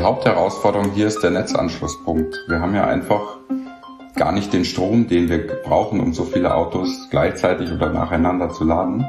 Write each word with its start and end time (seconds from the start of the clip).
Die 0.00 0.06
Hauptherausforderung 0.06 0.92
hier 0.92 1.08
ist 1.08 1.22
der 1.22 1.30
Netzanschlusspunkt. 1.30 2.34
Wir 2.48 2.58
haben 2.58 2.74
ja 2.74 2.86
einfach 2.86 3.36
gar 4.16 4.32
nicht 4.32 4.50
den 4.50 4.64
Strom, 4.64 5.08
den 5.08 5.28
wir 5.28 5.46
brauchen, 5.62 6.00
um 6.00 6.14
so 6.14 6.24
viele 6.24 6.54
Autos 6.54 6.88
gleichzeitig 7.10 7.70
oder 7.70 7.90
nacheinander 7.90 8.48
zu 8.48 8.64
laden. 8.64 9.04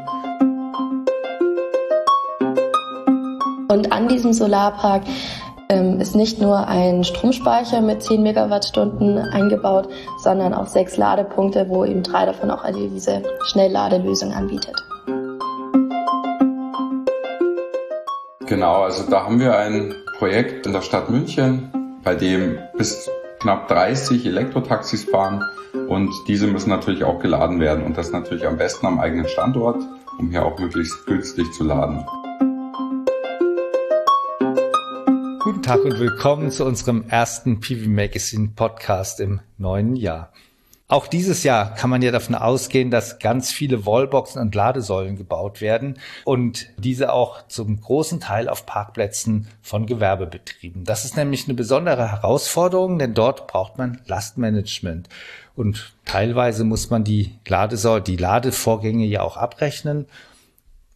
Und 3.70 3.94
an 3.94 4.09
diesem 4.09 4.34
Solarpark 4.34 5.04
ähm, 5.70 6.02
ist 6.02 6.14
nicht 6.14 6.41
nur 6.41 6.68
ein 6.68 7.05
Stromspeicher 7.05 7.80
mit 7.80 8.04
10 8.04 8.21
Megawattstunden 8.21 9.18
eingebaut, 9.18 9.88
sondern 10.21 10.54
auch 10.54 10.68
sechs 10.68 10.98
Ladepunkte, 10.98 11.70
wo 11.70 11.86
eben 11.86 12.04
drei 12.04 12.26
davon 12.26 12.52
auch 12.52 12.66
also 12.66 12.86
diese 12.89 13.23
Schnellladelösung 13.46 14.34
anbietet. 14.34 14.76
Genau, 18.45 18.81
also 18.81 19.09
da 19.09 19.23
haben 19.23 19.39
wir 19.39 19.58
ein 19.58 19.95
Projekt 20.21 20.67
in 20.67 20.73
der 20.73 20.84
Stadt 20.84 21.09
München, 21.09 21.71
bei 22.03 22.13
dem 22.13 22.59
bis 22.77 23.09
knapp 23.39 23.67
30 23.70 24.23
Elektrotaxis 24.27 25.05
fahren 25.05 25.44
und 25.88 26.13
diese 26.27 26.45
müssen 26.45 26.70
natürlich 26.70 27.03
auch 27.03 27.17
geladen 27.17 27.59
werden 27.59 27.84
und 27.84 27.97
das 27.97 28.11
natürlich 28.11 28.45
am 28.45 28.55
besten 28.55 28.85
am 28.85 28.99
eigenen 28.99 29.27
Standort, 29.27 29.81
um 30.20 30.30
hier 30.30 30.45
auch 30.45 30.59
möglichst 30.59 31.07
günstig 31.07 31.52
zu 31.53 31.63
laden. 31.63 32.05
Guten 35.39 35.63
Tag 35.63 35.84
und 35.85 35.99
willkommen 35.99 36.52
zu 36.52 36.66
unserem 36.66 37.05
ersten 37.09 37.59
PV 37.59 37.89
Magazine 37.89 38.52
Podcast 38.55 39.19
im 39.22 39.41
neuen 39.58 39.95
Jahr. 39.95 40.31
Auch 40.91 41.08
dieses 41.08 41.44
Jahr 41.44 41.73
kann 41.73 41.90
man 41.90 42.02
ja 42.02 42.12
davon 42.12 42.36
ausgehen, 42.36 42.91
dass 42.91 43.18
ganz 43.20 43.50
viele 43.50 43.86
Wallboxen 43.86 44.41
und 44.41 44.54
Ladesäulen 44.54 45.16
gebaut 45.16 45.62
werden 45.62 45.98
und 46.26 46.67
diese 46.77 47.14
auch 47.14 47.47
zum 47.47 47.80
großen 47.80 48.20
Teil 48.20 48.50
auf 48.50 48.66
Parkplätzen 48.66 49.47
von 49.62 49.86
Gewerbebetrieben. 49.86 50.84
Das 50.84 51.06
ist 51.06 51.16
nämlich 51.16 51.45
eine 51.45 51.53
besondere 51.53 52.12
Herausforderung, 52.12 53.00
denn 53.00 53.14
dort 53.14 53.47
braucht 53.47 53.78
man 53.78 54.02
Lastmanagement. 54.06 55.08
Und 55.56 55.94
teilweise 56.03 56.66
muss 56.66 56.89
man 56.89 57.06
die 57.06 57.39
Ladesäule, 57.47 58.02
die 58.02 58.17
Ladevorgänge 58.17 59.06
ja 59.06 59.22
auch 59.22 59.38
abrechnen 59.38 60.08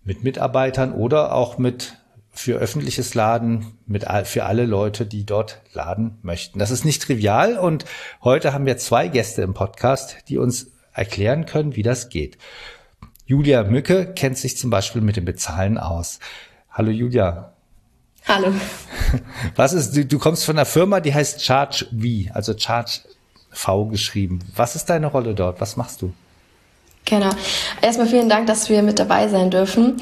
mit 0.03 0.25
Mitarbeitern 0.25 0.91
oder 0.91 1.33
auch 1.33 1.57
mit 1.57 1.93
für 2.35 2.57
öffentliches 2.57 3.13
Laden 3.13 3.77
mit 3.87 4.05
für 4.25 4.43
alle 4.43 4.65
Leute, 4.65 5.05
die 5.05 5.25
dort 5.25 5.61
laden 5.73 6.17
möchten. 6.21 6.59
Das 6.59 6.69
ist 6.69 6.85
nicht 6.85 7.01
trivial 7.01 7.57
und 7.57 7.85
heute 8.23 8.53
haben 8.53 8.65
wir 8.65 8.77
zwei 8.77 9.07
Gäste 9.07 9.41
im 9.41 9.53
Podcast, 9.53 10.17
die 10.27 10.37
uns 10.37 10.67
erklären 10.93 11.45
können, 11.45 11.75
wie 11.75 11.83
das 11.83 12.09
geht. 12.09 12.37
Julia 13.25 13.63
Mücke 13.63 14.13
kennt 14.13 14.37
sich 14.37 14.57
zum 14.57 14.69
Beispiel 14.69 15.01
mit 15.01 15.15
dem 15.15 15.25
Bezahlen 15.25 15.77
aus. 15.77 16.19
Hallo 16.69 16.91
Julia. 16.91 17.53
Hallo. 18.27 18.51
Was 19.55 19.73
ist, 19.73 19.95
du, 19.95 20.05
du 20.05 20.19
kommst 20.19 20.45
von 20.45 20.57
einer 20.57 20.65
Firma, 20.65 20.99
die 20.99 21.13
heißt 21.13 21.43
Charge 21.43 21.85
V, 21.91 22.33
also 22.33 22.57
Charge 22.57 22.99
V 23.49 23.85
geschrieben. 23.85 24.39
Was 24.55 24.75
ist 24.75 24.89
deine 24.89 25.07
Rolle 25.07 25.35
dort? 25.35 25.61
Was 25.61 25.77
machst 25.77 26.01
du? 26.01 26.13
Genau. 27.05 27.29
Erstmal 27.81 28.07
vielen 28.07 28.29
Dank, 28.29 28.47
dass 28.47 28.67
wir 28.69 28.81
mit 28.81 28.97
dabei 28.97 29.27
sein 29.27 29.51
dürfen. 29.51 29.97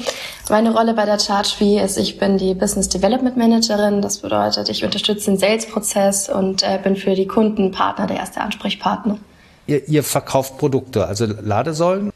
Meine 0.48 0.74
Rolle 0.74 0.94
bei 0.94 1.04
der 1.04 1.18
ChargeV 1.18 1.82
ist, 1.84 1.98
ich 1.98 2.18
bin 2.18 2.38
die 2.38 2.54
Business 2.54 2.88
Development 2.88 3.36
Managerin. 3.36 4.00
Das 4.00 4.18
bedeutet, 4.18 4.70
ich 4.70 4.84
unterstütze 4.84 5.30
den 5.30 5.38
Sales-Prozess 5.38 6.30
und 6.30 6.62
äh, 6.62 6.78
bin 6.82 6.96
für 6.96 7.14
die 7.14 7.26
Kunden, 7.26 7.70
Partner 7.70 8.06
der 8.06 8.16
erste 8.16 8.40
Ansprechpartner. 8.40 9.18
Ihr, 9.66 9.86
ihr 9.88 10.02
verkauft 10.02 10.58
Produkte, 10.58 11.06
also 11.06 11.26
Ladesäulen? 11.26 12.10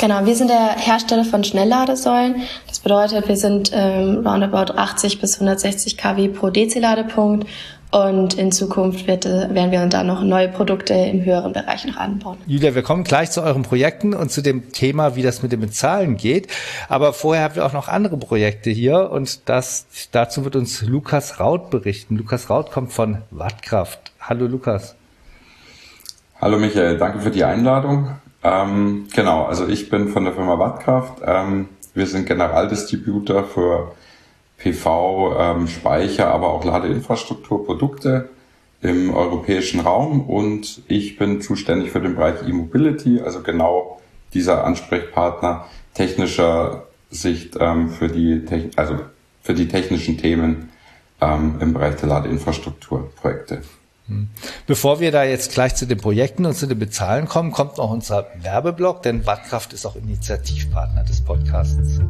Genau, 0.00 0.24
wir 0.24 0.36
sind 0.36 0.48
der 0.48 0.76
Hersteller 0.76 1.24
von 1.24 1.42
Schnellladesäulen. 1.42 2.42
Das 2.68 2.78
bedeutet, 2.78 3.26
wir 3.28 3.36
sind 3.36 3.70
ähm, 3.74 4.24
roundabout 4.24 4.72
80 4.74 5.20
bis 5.20 5.34
160 5.34 5.96
kW 5.96 6.28
pro 6.28 6.50
DC-Ladepunkt 6.50 7.48
und 7.90 8.34
in 8.34 8.52
Zukunft 8.52 9.06
wird, 9.06 9.24
äh, 9.24 9.54
werden 9.54 9.70
wir 9.70 9.84
da 9.86 10.02
noch 10.02 10.22
neue 10.22 10.48
Produkte 10.48 10.92
im 10.92 11.24
höheren 11.24 11.52
Bereich 11.52 11.86
noch 11.86 11.96
anbauen. 11.96 12.36
Julia, 12.46 12.74
wir 12.74 12.82
kommen 12.82 13.04
gleich 13.04 13.30
zu 13.30 13.42
euren 13.42 13.62
Projekten 13.62 14.14
und 14.14 14.30
zu 14.30 14.42
dem 14.42 14.72
Thema, 14.72 15.16
wie 15.16 15.22
das 15.22 15.42
mit 15.42 15.52
dem 15.52 15.60
Bezahlen 15.60 16.16
geht. 16.16 16.48
Aber 16.88 17.12
vorher 17.12 17.44
habt 17.44 17.56
ihr 17.56 17.64
auch 17.64 17.72
noch 17.72 17.88
andere 17.88 18.18
Projekte 18.18 18.70
hier 18.70 19.10
und 19.10 19.48
das, 19.48 19.86
dazu 20.12 20.44
wird 20.44 20.56
uns 20.56 20.82
Lukas 20.82 21.40
Raut 21.40 21.70
berichten. 21.70 22.16
Lukas 22.16 22.50
Raut 22.50 22.70
kommt 22.70 22.92
von 22.92 23.22
Wattkraft. 23.30 24.12
Hallo 24.20 24.46
Lukas. 24.46 24.94
Hallo 26.40 26.58
Michael, 26.58 26.98
danke 26.98 27.20
für 27.20 27.30
die 27.30 27.44
Einladung. 27.44 28.10
Ähm, 28.44 29.08
genau, 29.14 29.46
also 29.46 29.66
ich 29.66 29.88
bin 29.88 30.08
von 30.08 30.24
der 30.24 30.34
Firma 30.34 30.58
Wattkraft. 30.58 31.22
Ähm, 31.24 31.68
wir 31.94 32.06
sind 32.06 32.26
Generaldistributor 32.26 33.44
für 33.44 33.92
PV, 34.58 35.36
ähm, 35.38 35.68
Speicher, 35.68 36.28
aber 36.28 36.52
auch 36.52 36.64
Ladeinfrastrukturprodukte 36.64 38.28
im 38.80 39.14
europäischen 39.14 39.80
Raum 39.80 40.28
und 40.28 40.82
ich 40.86 41.16
bin 41.16 41.40
zuständig 41.40 41.90
für 41.90 42.00
den 42.00 42.14
Bereich 42.14 42.46
E-Mobility, 42.46 43.20
also 43.20 43.42
genau 43.42 44.00
dieser 44.34 44.64
Ansprechpartner 44.64 45.66
technischer 45.94 46.86
Sicht 47.10 47.56
ähm, 47.58 47.90
für 47.90 48.08
die 48.08 48.70
also 48.76 49.00
für 49.42 49.54
die 49.54 49.68
technischen 49.68 50.18
Themen 50.18 50.68
ähm, 51.20 51.56
im 51.60 51.72
Bereich 51.72 51.96
der 51.96 52.08
Ladeinfrastrukturprojekte. 52.08 53.62
Hm. 54.06 54.28
Bevor 54.66 55.00
wir 55.00 55.10
da 55.10 55.24
jetzt 55.24 55.52
gleich 55.52 55.74
zu 55.74 55.86
den 55.86 55.98
Projekten 55.98 56.46
und 56.46 56.54
zu 56.54 56.66
den 56.66 56.78
Bezahlen 56.78 57.26
kommen, 57.26 57.50
kommt 57.50 57.78
noch 57.78 57.90
unser 57.90 58.26
Werbeblock, 58.42 59.02
denn 59.02 59.26
Wattkraft 59.26 59.72
ist 59.72 59.86
auch 59.86 59.96
Initiativpartner 59.96 61.04
des 61.04 61.22
Podcasts. 61.24 62.00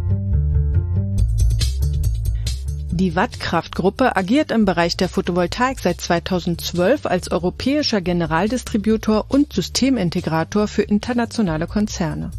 Die 2.99 3.15
Wattkraft-Gruppe 3.15 4.17
agiert 4.17 4.51
im 4.51 4.65
Bereich 4.65 4.97
der 4.97 5.09
Photovoltaik 5.09 5.79
seit 5.79 6.01
2012 6.01 7.07
als 7.07 7.31
europäischer 7.31 8.01
Generaldistributor 8.01 9.27
und 9.29 9.53
Systemintegrator 9.53 10.67
für 10.67 10.83
internationale 10.83 11.69
Konzerne. 11.69 12.33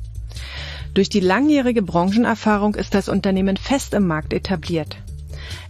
Durch 0.94 1.08
die 1.08 1.22
langjährige 1.22 1.82
Branchenerfahrung 1.82 2.76
ist 2.76 2.94
das 2.94 3.08
Unternehmen 3.08 3.56
fest 3.56 3.94
im 3.94 4.06
Markt 4.06 4.34
etabliert. 4.34 4.98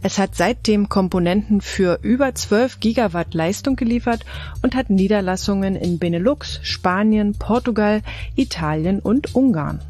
Es 0.01 0.17
hat 0.17 0.35
seitdem 0.35 0.89
Komponenten 0.89 1.61
für 1.61 2.00
über 2.01 2.33
12 2.33 2.79
Gigawatt 2.79 3.35
Leistung 3.35 3.75
geliefert 3.75 4.25
und 4.63 4.73
hat 4.73 4.89
Niederlassungen 4.89 5.75
in 5.75 6.00
Benelux, 6.00 6.61
Spanien, 6.63 7.33
Portugal, 7.38 8.01
Italien 8.35 9.01
und 9.01 9.35
Ungarn. 9.35 9.81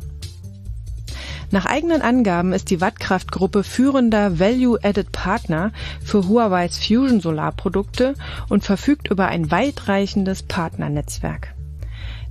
Nach 1.52 1.66
eigenen 1.66 2.02
Angaben 2.02 2.54
ist 2.54 2.70
die 2.70 2.80
Wattkraft-Gruppe 2.80 3.64
führender 3.64 4.40
Value-Added 4.40 5.12
Partner 5.12 5.72
für 6.04 6.28
Huawei's 6.28 6.78
Fusion 6.78 7.22
Solarprodukte 7.22 8.14
und 8.50 8.64
verfügt 8.64 9.10
über 9.10 9.28
ein 9.28 9.50
weitreichendes 9.50 10.44
Partnernetzwerk. 10.44 11.56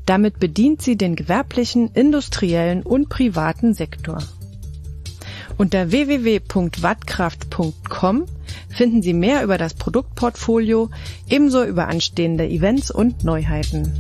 Damit 0.06 0.38
bedient 0.38 0.82
sie 0.82 0.96
den 0.96 1.16
gewerblichen, 1.16 1.90
industriellen 1.92 2.82
und 2.82 3.08
privaten 3.08 3.74
Sektor. 3.74 4.18
Unter 5.56 5.90
www.wattkraft.com 5.90 8.26
finden 8.68 9.02
Sie 9.02 9.12
mehr 9.12 9.42
über 9.42 9.58
das 9.58 9.74
Produktportfolio, 9.74 10.90
ebenso 11.28 11.64
über 11.64 11.88
anstehende 11.88 12.48
Events 12.48 12.92
und 12.92 13.24
Neuheiten. 13.24 13.92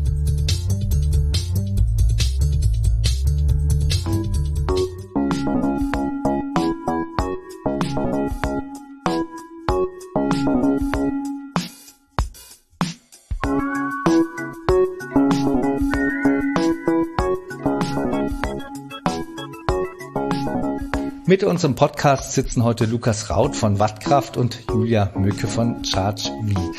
Mit 21.28 21.44
uns 21.44 21.62
im 21.62 21.74
Podcast 21.74 22.32
sitzen 22.32 22.64
heute 22.64 22.86
Lukas 22.86 23.28
Raut 23.28 23.54
von 23.54 23.78
Wattkraft 23.78 24.38
und 24.38 24.60
Julia 24.70 25.10
Mücke 25.14 25.46
von 25.46 25.84
Charge 25.84 26.30
V. 26.54 26.72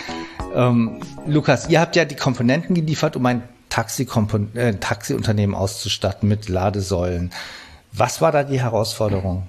Ähm, 0.56 1.02
Lukas, 1.28 1.70
ihr 1.70 1.80
habt 1.80 1.96
ja 1.96 2.04
die 2.04 2.16
Komponenten 2.16 2.74
geliefert, 2.74 3.16
um 3.16 3.28
ein 3.28 3.44
Taxi 3.70 4.08
äh, 4.56 4.74
Taxiunternehmen 4.74 5.56
auszustatten 5.56 6.28
mit 6.28 6.50
Ladesäulen. 6.50 7.32
Was 7.92 8.22
war 8.22 8.32
da 8.32 8.44
die 8.44 8.60
Herausforderung? 8.60 9.44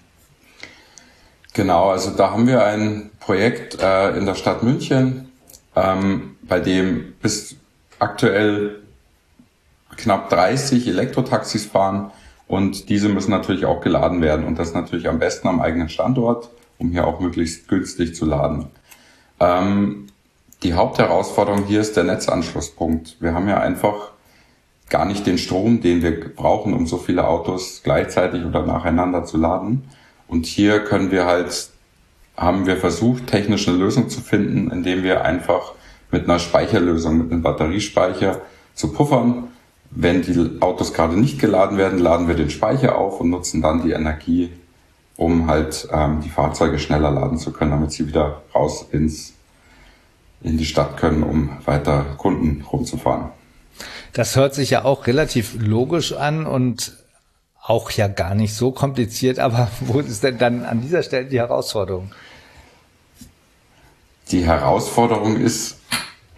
Genau, 1.54 1.92
also 1.92 2.10
da 2.10 2.32
haben 2.32 2.46
wir 2.46 2.62
ein 2.66 3.08
Projekt 3.20 3.80
äh, 3.80 4.10
in 4.18 4.26
der 4.26 4.34
Stadt 4.34 4.62
München, 4.62 5.32
ähm, 5.76 6.36
bei 6.42 6.60
dem 6.60 7.14
bis 7.22 7.56
aktuell 7.98 8.82
knapp 9.96 10.28
30 10.28 10.86
Elektrotaxis 10.86 11.64
fahren 11.64 12.10
und 12.50 12.88
diese 12.88 13.08
müssen 13.08 13.30
natürlich 13.30 13.64
auch 13.64 13.80
geladen 13.80 14.22
werden 14.22 14.44
und 14.44 14.58
das 14.58 14.74
natürlich 14.74 15.08
am 15.08 15.20
besten 15.20 15.46
am 15.46 15.60
eigenen 15.60 15.88
Standort, 15.88 16.50
um 16.78 16.90
hier 16.90 17.06
auch 17.06 17.20
möglichst 17.20 17.68
günstig 17.68 18.16
zu 18.16 18.26
laden. 18.26 18.66
Ähm, 19.38 20.08
die 20.64 20.74
Hauptherausforderung 20.74 21.66
hier 21.66 21.80
ist 21.80 21.96
der 21.96 22.02
Netzanschlusspunkt. 22.02 23.18
Wir 23.20 23.34
haben 23.34 23.48
ja 23.48 23.60
einfach 23.60 24.10
gar 24.88 25.04
nicht 25.04 25.28
den 25.28 25.38
Strom, 25.38 25.80
den 25.80 26.02
wir 26.02 26.34
brauchen, 26.34 26.74
um 26.74 26.88
so 26.88 26.98
viele 26.98 27.28
Autos 27.28 27.82
gleichzeitig 27.84 28.44
oder 28.44 28.66
nacheinander 28.66 29.24
zu 29.24 29.36
laden. 29.36 29.84
Und 30.26 30.46
hier 30.46 30.80
können 30.80 31.12
wir 31.12 31.26
halt 31.26 31.70
haben 32.36 32.66
wir 32.66 32.78
versucht, 32.78 33.28
technisch 33.28 33.68
eine 33.68 33.76
Lösung 33.76 34.08
zu 34.08 34.20
finden, 34.22 34.70
indem 34.70 35.04
wir 35.04 35.24
einfach 35.24 35.74
mit 36.10 36.24
einer 36.24 36.40
Speicherlösung, 36.40 37.18
mit 37.18 37.30
einem 37.30 37.42
Batteriespeicher 37.42 38.40
zu 38.74 38.92
puffern. 38.92 39.48
Wenn 39.90 40.22
die 40.22 40.60
Autos 40.60 40.92
gerade 40.92 41.18
nicht 41.18 41.40
geladen 41.40 41.76
werden, 41.76 41.98
laden 41.98 42.28
wir 42.28 42.36
den 42.36 42.50
Speicher 42.50 42.96
auf 42.96 43.20
und 43.20 43.30
nutzen 43.30 43.60
dann 43.60 43.82
die 43.82 43.90
Energie, 43.90 44.52
um 45.16 45.48
halt 45.48 45.88
ähm, 45.92 46.20
die 46.22 46.28
Fahrzeuge 46.28 46.78
schneller 46.78 47.10
laden 47.10 47.38
zu 47.38 47.52
können, 47.52 47.72
damit 47.72 47.92
sie 47.92 48.06
wieder 48.06 48.42
raus 48.54 48.86
ins, 48.92 49.34
in 50.42 50.58
die 50.58 50.64
Stadt 50.64 50.96
können, 50.96 51.22
um 51.22 51.50
weiter 51.64 52.06
Kunden 52.16 52.64
rumzufahren. 52.64 53.30
Das 54.12 54.36
hört 54.36 54.54
sich 54.54 54.70
ja 54.70 54.84
auch 54.84 55.06
relativ 55.06 55.56
logisch 55.58 56.12
an 56.12 56.46
und 56.46 56.96
auch 57.62 57.90
ja 57.90 58.08
gar 58.08 58.34
nicht 58.34 58.54
so 58.54 58.70
kompliziert, 58.72 59.38
aber 59.40 59.70
wo 59.80 60.00
ist 60.00 60.22
denn 60.22 60.38
dann 60.38 60.64
an 60.64 60.80
dieser 60.80 61.02
Stelle 61.02 61.26
die 61.26 61.38
Herausforderung? 61.38 62.12
Die 64.30 64.44
Herausforderung 64.44 65.36
ist, 65.36 65.79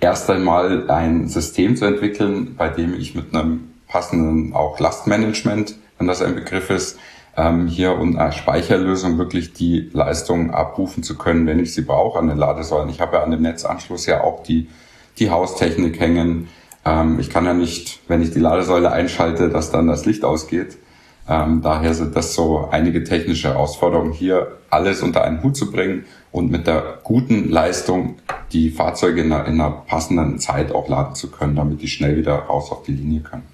erst 0.03 0.29
einmal 0.29 0.91
ein 0.91 1.29
System 1.29 1.77
zu 1.77 1.87
entwickeln, 1.87 2.57
bei 2.59 2.69
dem 2.69 2.93
ich 2.95 3.15
mit 3.15 3.35
einem 3.35 3.71
passenden 3.89 4.53
auch 4.53 4.79
Lastmanagement, 4.81 5.77
wenn 5.97 6.09
das 6.09 6.21
ein 6.21 6.35
Begriff 6.35 6.71
ist, 6.71 6.99
ähm, 7.37 7.69
hier 7.69 7.97
und 7.97 8.19
eine 8.19 8.33
Speicherlösung 8.33 9.17
wirklich 9.17 9.53
die 9.53 9.91
Leistung 9.93 10.51
abrufen 10.51 11.03
zu 11.03 11.17
können, 11.17 11.47
wenn 11.47 11.61
ich 11.61 11.73
sie 11.73 11.83
brauche 11.83 12.19
an 12.19 12.27
den 12.27 12.37
Ladesäulen. 12.37 12.91
Ich 12.91 13.01
habe 13.01 13.17
ja 13.17 13.23
an 13.23 13.31
dem 13.31 13.43
Netzanschluss 13.43 14.05
ja 14.07 14.23
auch 14.23 14.43
die, 14.43 14.69
die 15.19 15.31
Haustechnik 15.31 16.01
hängen. 16.01 16.49
Ähm, 16.85 17.21
ich 17.21 17.31
kann 17.31 17.45
ja 17.45 17.55
nicht, 17.55 18.01
wenn 18.09 18.23
ich 18.23 18.33
die 18.33 18.41
Ladesäule 18.41 18.91
einschalte, 18.91 19.51
dass 19.51 19.71
dann 19.71 19.87
das 19.87 20.05
Licht 20.05 20.25
ausgeht. 20.25 20.79
Ähm, 21.29 21.63
daher 21.63 21.95
sind 21.95 22.17
das 22.17 22.35
so 22.35 22.69
einige 22.73 23.05
technische 23.05 23.51
Herausforderungen, 23.51 24.13
hier 24.13 24.59
alles 24.69 25.03
unter 25.03 25.23
einen 25.23 25.45
Hut 25.45 25.57
zu 25.57 25.71
bringen 25.71 26.07
und 26.33 26.51
mit 26.51 26.67
der 26.67 26.99
guten 27.05 27.51
Leistung 27.51 28.17
die 28.53 28.71
Fahrzeuge 28.71 29.21
in 29.21 29.33
einer, 29.33 29.47
in 29.47 29.61
einer 29.61 29.71
passenden 29.71 30.39
Zeit 30.39 30.73
auch 30.73 30.89
laden 30.89 31.15
zu 31.15 31.31
können, 31.31 31.55
damit 31.55 31.83
die 31.83 31.89
schnell 31.89 32.17
wieder 32.17 32.35
raus 32.35 32.71
auf 32.71 32.83
die 32.83 32.93
Linie 32.93 33.21
können. 33.21 33.45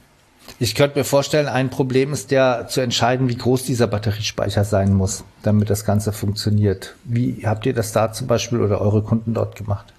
Ich 0.61 0.75
könnte 0.75 0.99
mir 0.99 1.05
vorstellen, 1.05 1.47
ein 1.47 1.71
Problem 1.71 2.13
ist 2.13 2.31
ja 2.31 2.67
zu 2.67 2.81
entscheiden, 2.81 3.29
wie 3.29 3.37
groß 3.37 3.65
dieser 3.65 3.87
Batteriespeicher 3.87 4.65
sein 4.65 4.95
muss, 4.95 5.25
damit 5.43 5.71
das 5.71 5.85
Ganze 5.85 6.13
funktioniert. 6.13 6.97
Wie 7.05 7.43
habt 7.45 7.67
ihr 7.67 7.75
das 7.75 7.93
da 7.93 8.13
zum 8.13 8.27
Beispiel 8.27 8.61
oder 8.61 8.81
eure 8.81 9.03
Kunden 9.03 9.35
dort 9.35 9.57
gemacht? 9.57 9.93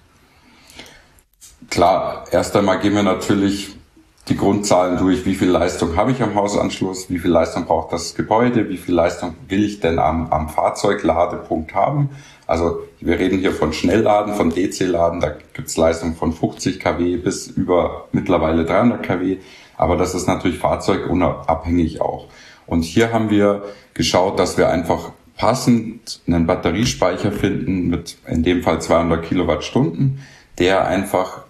Klar, 1.70 2.24
erst 2.30 2.56
einmal 2.56 2.80
gehen 2.80 2.94
wir 2.94 3.02
natürlich 3.02 3.76
die 4.28 4.36
Grundzahlen 4.36 4.98
durch, 4.98 5.24
wie 5.24 5.34
viel 5.34 5.48
Leistung 5.48 5.96
habe 5.96 6.12
ich 6.12 6.22
am 6.22 6.34
Hausanschluss, 6.34 7.10
wie 7.10 7.18
viel 7.18 7.30
Leistung 7.30 7.64
braucht 7.64 7.92
das 7.92 8.14
Gebäude, 8.14 8.68
wie 8.68 8.76
viel 8.76 8.94
Leistung 8.94 9.34
will 9.48 9.64
ich 9.64 9.80
denn 9.80 9.98
am, 9.98 10.30
am 10.30 10.48
Fahrzeugladepunkt 10.48 11.74
haben. 11.74 12.10
Also 12.50 12.82
wir 13.00 13.16
reden 13.16 13.38
hier 13.38 13.52
von 13.52 13.72
Schnellladen, 13.72 14.34
von 14.34 14.50
DC-Laden, 14.50 15.20
da 15.20 15.36
gibt 15.52 15.68
es 15.68 15.76
Leistung 15.76 16.16
von 16.16 16.32
50 16.32 16.80
kW 16.80 17.16
bis 17.18 17.46
über 17.46 18.08
mittlerweile 18.10 18.64
300 18.64 19.04
kW, 19.04 19.36
aber 19.76 19.96
das 19.96 20.16
ist 20.16 20.26
natürlich 20.26 20.58
fahrzeugunabhängig 20.58 22.00
auch. 22.00 22.26
Und 22.66 22.82
hier 22.82 23.12
haben 23.12 23.30
wir 23.30 23.62
geschaut, 23.94 24.40
dass 24.40 24.58
wir 24.58 24.68
einfach 24.68 25.12
passend 25.36 26.22
einen 26.26 26.48
Batteriespeicher 26.48 27.30
finden 27.30 27.86
mit 27.86 28.16
in 28.26 28.42
dem 28.42 28.64
Fall 28.64 28.80
200 28.80 29.24
Kilowattstunden, 29.24 30.18
der 30.58 30.88
einfach 30.88 31.42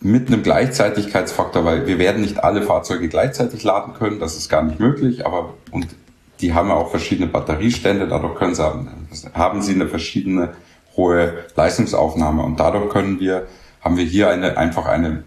mit 0.00 0.26
einem 0.26 0.42
Gleichzeitigkeitsfaktor, 0.42 1.64
weil 1.64 1.86
wir 1.86 2.00
werden 2.00 2.22
nicht 2.22 2.42
alle 2.42 2.62
Fahrzeuge 2.62 3.08
gleichzeitig 3.08 3.62
laden 3.62 3.94
können, 3.94 4.18
das 4.18 4.36
ist 4.36 4.48
gar 4.48 4.64
nicht 4.64 4.80
möglich, 4.80 5.24
aber 5.24 5.54
und 5.70 5.86
die 6.40 6.54
haben 6.54 6.68
ja 6.68 6.74
auch 6.74 6.90
verschiedene 6.90 7.26
Batteriestände, 7.26 8.08
dadurch 8.08 8.36
können 8.36 8.54
sie, 8.54 8.64
haben 9.34 9.62
sie 9.62 9.74
eine 9.74 9.88
verschiedene 9.88 10.54
hohe 10.96 11.44
Leistungsaufnahme 11.56 12.42
und 12.42 12.58
dadurch 12.60 12.90
können 12.90 13.20
wir, 13.20 13.46
haben 13.80 13.96
wir 13.96 14.04
hier 14.04 14.30
eine, 14.30 14.56
einfach 14.56 14.86
eine 14.86 15.24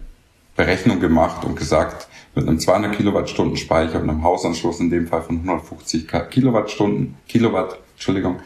Berechnung 0.56 1.00
gemacht 1.00 1.46
und 1.46 1.56
gesagt, 1.56 2.08
mit 2.36 2.48
einem 2.48 2.60
200 2.60 2.96
Kilowattstunden 2.96 3.58
Speicher 3.58 4.02
und 4.02 4.10
einem 4.10 4.24
Hausanschluss 4.24 4.80
in 4.80 4.90
dem 4.90 5.08
Fall 5.08 5.22
von 5.22 5.38
150 5.38 6.08
Kilowattstunden, 6.30 7.16
Kilowatt, 7.28 7.80
Entschuldigung, 7.94 8.40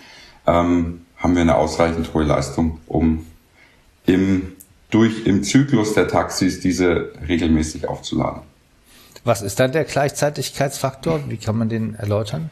ähm, 0.48 1.06
haben 1.18 1.36
wir 1.36 1.42
eine 1.42 1.56
ausreichend 1.56 2.14
hohe 2.14 2.24
Leistung, 2.24 2.80
um 2.88 3.26
im 4.06 4.54
durch 4.92 5.26
im 5.26 5.44
Zyklus 5.44 5.94
der 5.94 6.08
Taxis 6.08 6.60
diese 6.60 7.12
regelmäßig 7.28 7.90
aufzuladen. 7.90 8.44
Was 9.26 9.42
ist 9.42 9.60
dann 9.60 9.72
der 9.72 9.86
Gleichzeitigkeitsfaktor? 9.86 11.20
Wie 11.28 11.38
kann 11.38 11.58
man 11.58 11.68
den 11.68 11.96
erläutern? 11.96 12.52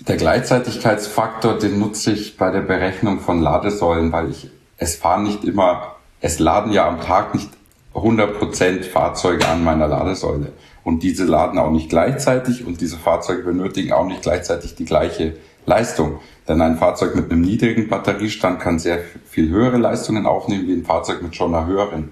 Der 0.00 0.16
Gleichzeitigkeitsfaktor, 0.16 1.56
den 1.56 1.78
nutze 1.78 2.10
ich 2.10 2.36
bei 2.36 2.50
der 2.50 2.62
Berechnung 2.62 3.20
von 3.20 3.40
Ladesäulen, 3.40 4.10
weil 4.10 4.30
ich, 4.30 4.50
es 4.76 4.96
fahren 4.96 5.22
nicht 5.22 5.44
immer, 5.44 5.94
es 6.20 6.40
laden 6.40 6.72
ja 6.72 6.88
am 6.88 7.00
Tag 7.00 7.32
nicht 7.32 7.48
100% 7.94 8.82
Fahrzeuge 8.82 9.46
an 9.46 9.62
meiner 9.62 9.86
Ladesäule. 9.86 10.52
Und 10.82 11.04
diese 11.04 11.26
laden 11.26 11.60
auch 11.60 11.70
nicht 11.70 11.90
gleichzeitig 11.90 12.66
und 12.66 12.80
diese 12.80 12.96
Fahrzeuge 12.96 13.44
benötigen 13.44 13.92
auch 13.92 14.06
nicht 14.06 14.22
gleichzeitig 14.22 14.74
die 14.74 14.84
gleiche 14.84 15.36
Leistung. 15.64 16.18
Denn 16.48 16.60
ein 16.60 16.76
Fahrzeug 16.76 17.14
mit 17.14 17.30
einem 17.30 17.42
niedrigen 17.42 17.88
Batteriestand 17.88 18.58
kann 18.58 18.80
sehr 18.80 18.98
viel 19.28 19.48
höhere 19.48 19.76
Leistungen 19.76 20.26
aufnehmen 20.26 20.66
wie 20.66 20.72
ein 20.72 20.84
Fahrzeug 20.84 21.22
mit 21.22 21.36
schon 21.36 21.54
einer 21.54 21.66
höheren 21.66 22.10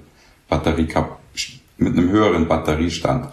Batterie, 0.49 0.87
mit 1.79 1.97
einem 1.97 2.11
höheren 2.11 2.49
Batteriestand. 2.49 3.29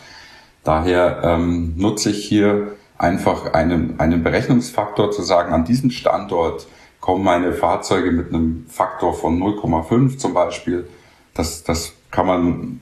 Daher 0.63 1.21
ähm, 1.23 1.73
nutze 1.75 2.09
ich 2.09 2.25
hier 2.25 2.75
einfach 2.97 3.53
einen, 3.53 3.99
einen 3.99 4.23
Berechnungsfaktor 4.23 5.11
zu 5.11 5.21
sagen, 5.21 5.53
an 5.53 5.65
diesem 5.65 5.91
Standort 5.91 6.67
kommen 7.01 7.23
meine 7.23 7.53
Fahrzeuge 7.53 8.11
mit 8.11 8.29
einem 8.29 8.65
Faktor 8.67 9.13
von 9.13 9.39
0,5 9.39 10.17
zum 10.17 10.33
Beispiel. 10.33 10.87
Das, 11.33 11.63
das 11.63 11.93
kann 12.09 12.25
man 12.25 12.79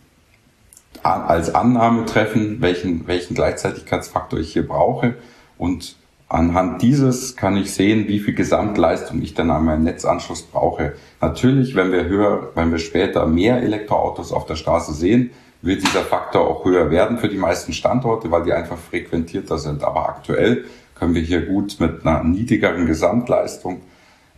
als 1.01 1.53
Annahme 1.53 2.05
treffen, 2.05 2.61
welchen, 2.61 3.07
welchen 3.07 3.33
Gleichzeitigkeitsfaktor 3.33 4.39
ich 4.39 4.53
hier 4.53 4.65
brauche. 4.65 5.15
Und 5.57 5.97
Anhand 6.33 6.81
dieses 6.81 7.35
kann 7.35 7.57
ich 7.57 7.75
sehen, 7.75 8.07
wie 8.07 8.17
viel 8.17 8.33
Gesamtleistung 8.33 9.21
ich 9.21 9.35
dann 9.35 9.51
an 9.51 9.65
meinem 9.65 9.83
Netzanschluss 9.83 10.41
brauche. 10.41 10.93
Natürlich, 11.21 11.75
wenn 11.75 11.91
wir 11.91 12.05
höher, 12.05 12.49
wenn 12.55 12.71
wir 12.71 12.79
später 12.79 13.27
mehr 13.27 13.61
Elektroautos 13.61 14.31
auf 14.31 14.47
der 14.47 14.55
Straße 14.55 14.93
sehen, 14.93 15.29
wird 15.63 15.81
dieser 15.81 16.03
Faktor 16.03 16.47
auch 16.47 16.65
höher 16.65 16.91
werden 16.91 17.17
für 17.17 17.29
die 17.29 17.37
meisten 17.37 17.73
Standorte, 17.73 18.29
weil 18.29 18.43
die 18.43 18.53
einfach 18.53 18.77
frequentierter 18.77 19.57
sind. 19.57 19.83
Aber 19.83 20.09
aktuell 20.09 20.65
können 20.93 21.15
wir 21.15 21.21
hier 21.21 21.45
gut 21.45 21.79
mit 21.79 22.05
einer 22.05 22.23
niedrigeren 22.23 22.85
Gesamtleistung 22.85 23.81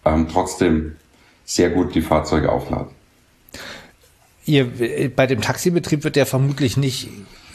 ähm, 0.05 0.27
trotzdem 0.31 0.95
sehr 1.43 1.71
gut 1.71 1.95
die 1.95 2.01
Fahrzeuge 2.01 2.51
aufladen. 2.51 2.89
Ihr, 4.45 4.69
bei 5.15 5.25
dem 5.25 5.41
Taxibetrieb 5.41 6.03
wird 6.03 6.15
ja 6.15 6.25
vermutlich 6.25 6.77
nicht 6.77 7.09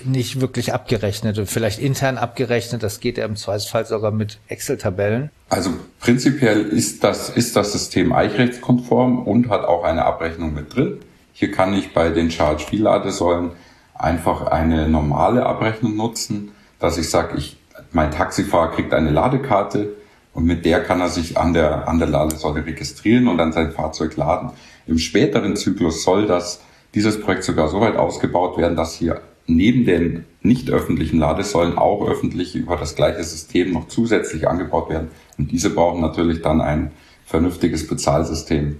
nicht 0.04 0.40
wirklich 0.40 0.72
abgerechnet 0.72 1.38
und 1.38 1.46
vielleicht 1.46 1.78
intern 1.78 2.18
abgerechnet. 2.18 2.82
Das 2.82 3.00
geht 3.00 3.18
ja 3.18 3.26
im 3.26 3.36
Zweifelsfall 3.36 3.86
sogar 3.86 4.10
mit 4.10 4.38
Excel-Tabellen. 4.48 5.30
Also 5.50 5.70
prinzipiell 6.00 6.62
ist 6.62 7.04
das, 7.04 7.28
ist 7.28 7.56
das 7.56 7.72
System 7.72 8.12
eichrechtskonform 8.12 9.26
und 9.26 9.50
hat 9.50 9.64
auch 9.64 9.84
eine 9.84 10.04
Abrechnung 10.04 10.54
mit 10.54 10.74
drin. 10.74 11.00
Hier 11.40 11.50
kann 11.50 11.72
ich 11.72 11.94
bei 11.94 12.10
den 12.10 12.30
Charge-Fee-Ladesäulen 12.30 13.52
einfach 13.94 14.46
eine 14.48 14.90
normale 14.90 15.46
Abrechnung 15.46 15.96
nutzen, 15.96 16.50
dass 16.78 16.98
ich 16.98 17.08
sage, 17.08 17.38
ich, 17.38 17.56
mein 17.92 18.10
Taxifahrer 18.10 18.72
kriegt 18.72 18.92
eine 18.92 19.08
Ladekarte 19.08 19.96
und 20.34 20.44
mit 20.44 20.66
der 20.66 20.84
kann 20.84 21.00
er 21.00 21.08
sich 21.08 21.38
an 21.38 21.54
der, 21.54 21.88
an 21.88 21.98
der 21.98 22.08
Ladesäule 22.08 22.66
registrieren 22.66 23.26
und 23.26 23.38
dann 23.38 23.52
sein 23.52 23.72
Fahrzeug 23.72 24.18
laden. 24.18 24.50
Im 24.86 24.98
späteren 24.98 25.56
Zyklus 25.56 26.04
soll 26.04 26.26
das, 26.26 26.60
dieses 26.92 27.18
Projekt 27.18 27.44
sogar 27.44 27.68
so 27.68 27.80
weit 27.80 27.96
ausgebaut 27.96 28.58
werden, 28.58 28.76
dass 28.76 28.96
hier 28.96 29.22
neben 29.46 29.86
den 29.86 30.26
nicht 30.42 30.68
öffentlichen 30.68 31.20
Ladesäulen 31.20 31.78
auch 31.78 32.06
öffentlich 32.06 32.54
über 32.54 32.76
das 32.76 32.96
gleiche 32.96 33.24
System 33.24 33.72
noch 33.72 33.88
zusätzlich 33.88 34.46
angebaut 34.46 34.90
werden. 34.90 35.08
Und 35.38 35.52
diese 35.52 35.70
brauchen 35.70 36.02
natürlich 36.02 36.42
dann 36.42 36.60
ein 36.60 36.90
vernünftiges 37.24 37.88
Bezahlsystem. 37.88 38.76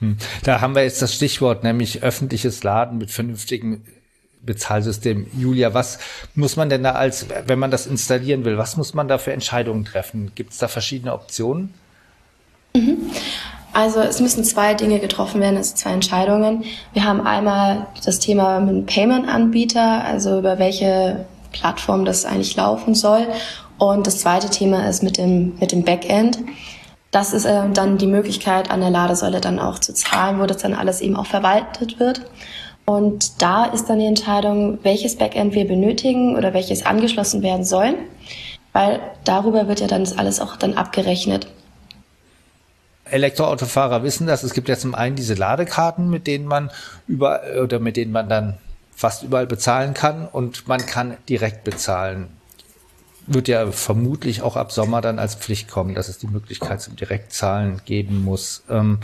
Hm. 0.00 0.16
Da 0.42 0.60
haben 0.60 0.74
wir 0.74 0.82
jetzt 0.82 1.00
das 1.00 1.14
Stichwort, 1.14 1.62
nämlich 1.62 2.02
öffentliches 2.02 2.62
Laden 2.62 2.98
mit 2.98 3.10
vernünftigen 3.10 3.84
Bezahlsystem. 4.42 5.26
Julia, 5.36 5.74
was 5.74 5.98
muss 6.34 6.56
man 6.56 6.68
denn 6.68 6.82
da 6.82 6.92
als, 6.92 7.26
wenn 7.46 7.58
man 7.58 7.70
das 7.70 7.86
installieren 7.86 8.44
will, 8.44 8.58
was 8.58 8.76
muss 8.76 8.94
man 8.94 9.08
da 9.08 9.18
für 9.18 9.32
Entscheidungen 9.32 9.84
treffen? 9.84 10.32
Gibt 10.34 10.52
es 10.52 10.58
da 10.58 10.68
verschiedene 10.68 11.12
Optionen? 11.12 11.74
Mhm. 12.74 13.10
Also 13.72 14.00
es 14.00 14.20
müssen 14.20 14.42
zwei 14.42 14.74
Dinge 14.74 14.98
getroffen 14.98 15.40
werden, 15.40 15.56
also 15.56 15.74
zwei 15.76 15.92
Entscheidungen. 15.92 16.64
Wir 16.92 17.04
haben 17.04 17.20
einmal 17.20 17.86
das 18.04 18.18
Thema 18.18 18.60
mit 18.60 18.74
dem 18.74 18.86
Payment-Anbieter, 18.86 20.04
also 20.04 20.38
über 20.38 20.58
welche 20.58 21.26
Plattform 21.52 22.04
das 22.04 22.24
eigentlich 22.24 22.56
laufen 22.56 22.94
soll. 22.94 23.28
Und 23.78 24.06
das 24.06 24.18
zweite 24.18 24.50
Thema 24.50 24.88
ist 24.88 25.02
mit 25.02 25.18
dem, 25.18 25.54
mit 25.60 25.72
dem 25.72 25.84
Backend. 25.84 26.38
Das 27.10 27.32
ist 27.32 27.44
äh, 27.44 27.68
dann 27.72 27.98
die 27.98 28.06
Möglichkeit, 28.06 28.70
an 28.70 28.80
der 28.80 28.90
Ladesäule 28.90 29.40
dann 29.40 29.58
auch 29.58 29.78
zu 29.78 29.92
zahlen, 29.94 30.38
wo 30.40 30.46
das 30.46 30.58
dann 30.58 30.74
alles 30.74 31.00
eben 31.00 31.16
auch 31.16 31.26
verwaltet 31.26 31.98
wird. 31.98 32.22
Und 32.84 33.42
da 33.42 33.64
ist 33.66 33.88
dann 33.88 33.98
die 33.98 34.06
Entscheidung, 34.06 34.78
welches 34.82 35.16
Backend 35.16 35.54
wir 35.54 35.66
benötigen 35.66 36.36
oder 36.36 36.54
welches 36.54 36.86
angeschlossen 36.86 37.42
werden 37.42 37.64
soll, 37.64 37.94
weil 38.72 39.00
darüber 39.24 39.68
wird 39.68 39.80
ja 39.80 39.86
dann 39.86 40.04
das 40.04 40.16
alles 40.16 40.40
auch 40.40 40.56
dann 40.56 40.74
abgerechnet. 40.74 41.46
Elektroautofahrer 43.04 44.02
wissen 44.02 44.26
das. 44.26 44.44
Es 44.44 44.54
gibt 44.54 44.68
ja 44.68 44.76
zum 44.76 44.94
einen 44.94 45.16
diese 45.16 45.34
Ladekarten, 45.34 46.10
mit 46.10 46.26
denen 46.26 46.46
man 46.46 46.70
über 47.08 47.42
oder 47.62 47.80
mit 47.80 47.96
denen 47.96 48.12
man 48.12 48.28
dann 48.28 48.58
fast 48.94 49.22
überall 49.22 49.46
bezahlen 49.46 49.94
kann 49.94 50.28
und 50.28 50.68
man 50.68 50.84
kann 50.84 51.16
direkt 51.28 51.64
bezahlen. 51.64 52.28
Wird 53.32 53.46
ja 53.46 53.70
vermutlich 53.70 54.42
auch 54.42 54.56
ab 54.56 54.72
Sommer 54.72 55.00
dann 55.00 55.20
als 55.20 55.36
Pflicht 55.36 55.70
kommen, 55.70 55.94
dass 55.94 56.08
es 56.08 56.18
die 56.18 56.26
Möglichkeit 56.26 56.80
zum 56.80 56.96
Direktzahlen 56.96 57.80
geben 57.84 58.24
muss. 58.24 58.64
Ähm, 58.68 58.98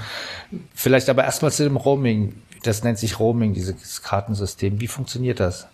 vielleicht 0.75 1.09
aber 1.09 1.23
erstmal 1.25 1.53
zu 1.53 1.63
dem 1.63 1.77
Roaming. 1.77 2.35
Das 2.65 2.83
nennt 2.83 2.99
sich 2.99 3.21
Roaming, 3.21 3.55
dieses 3.55 4.03
Kartensystem. 4.03 4.81
Wie 4.81 4.89
funktioniert 4.89 5.39
das? 5.39 5.69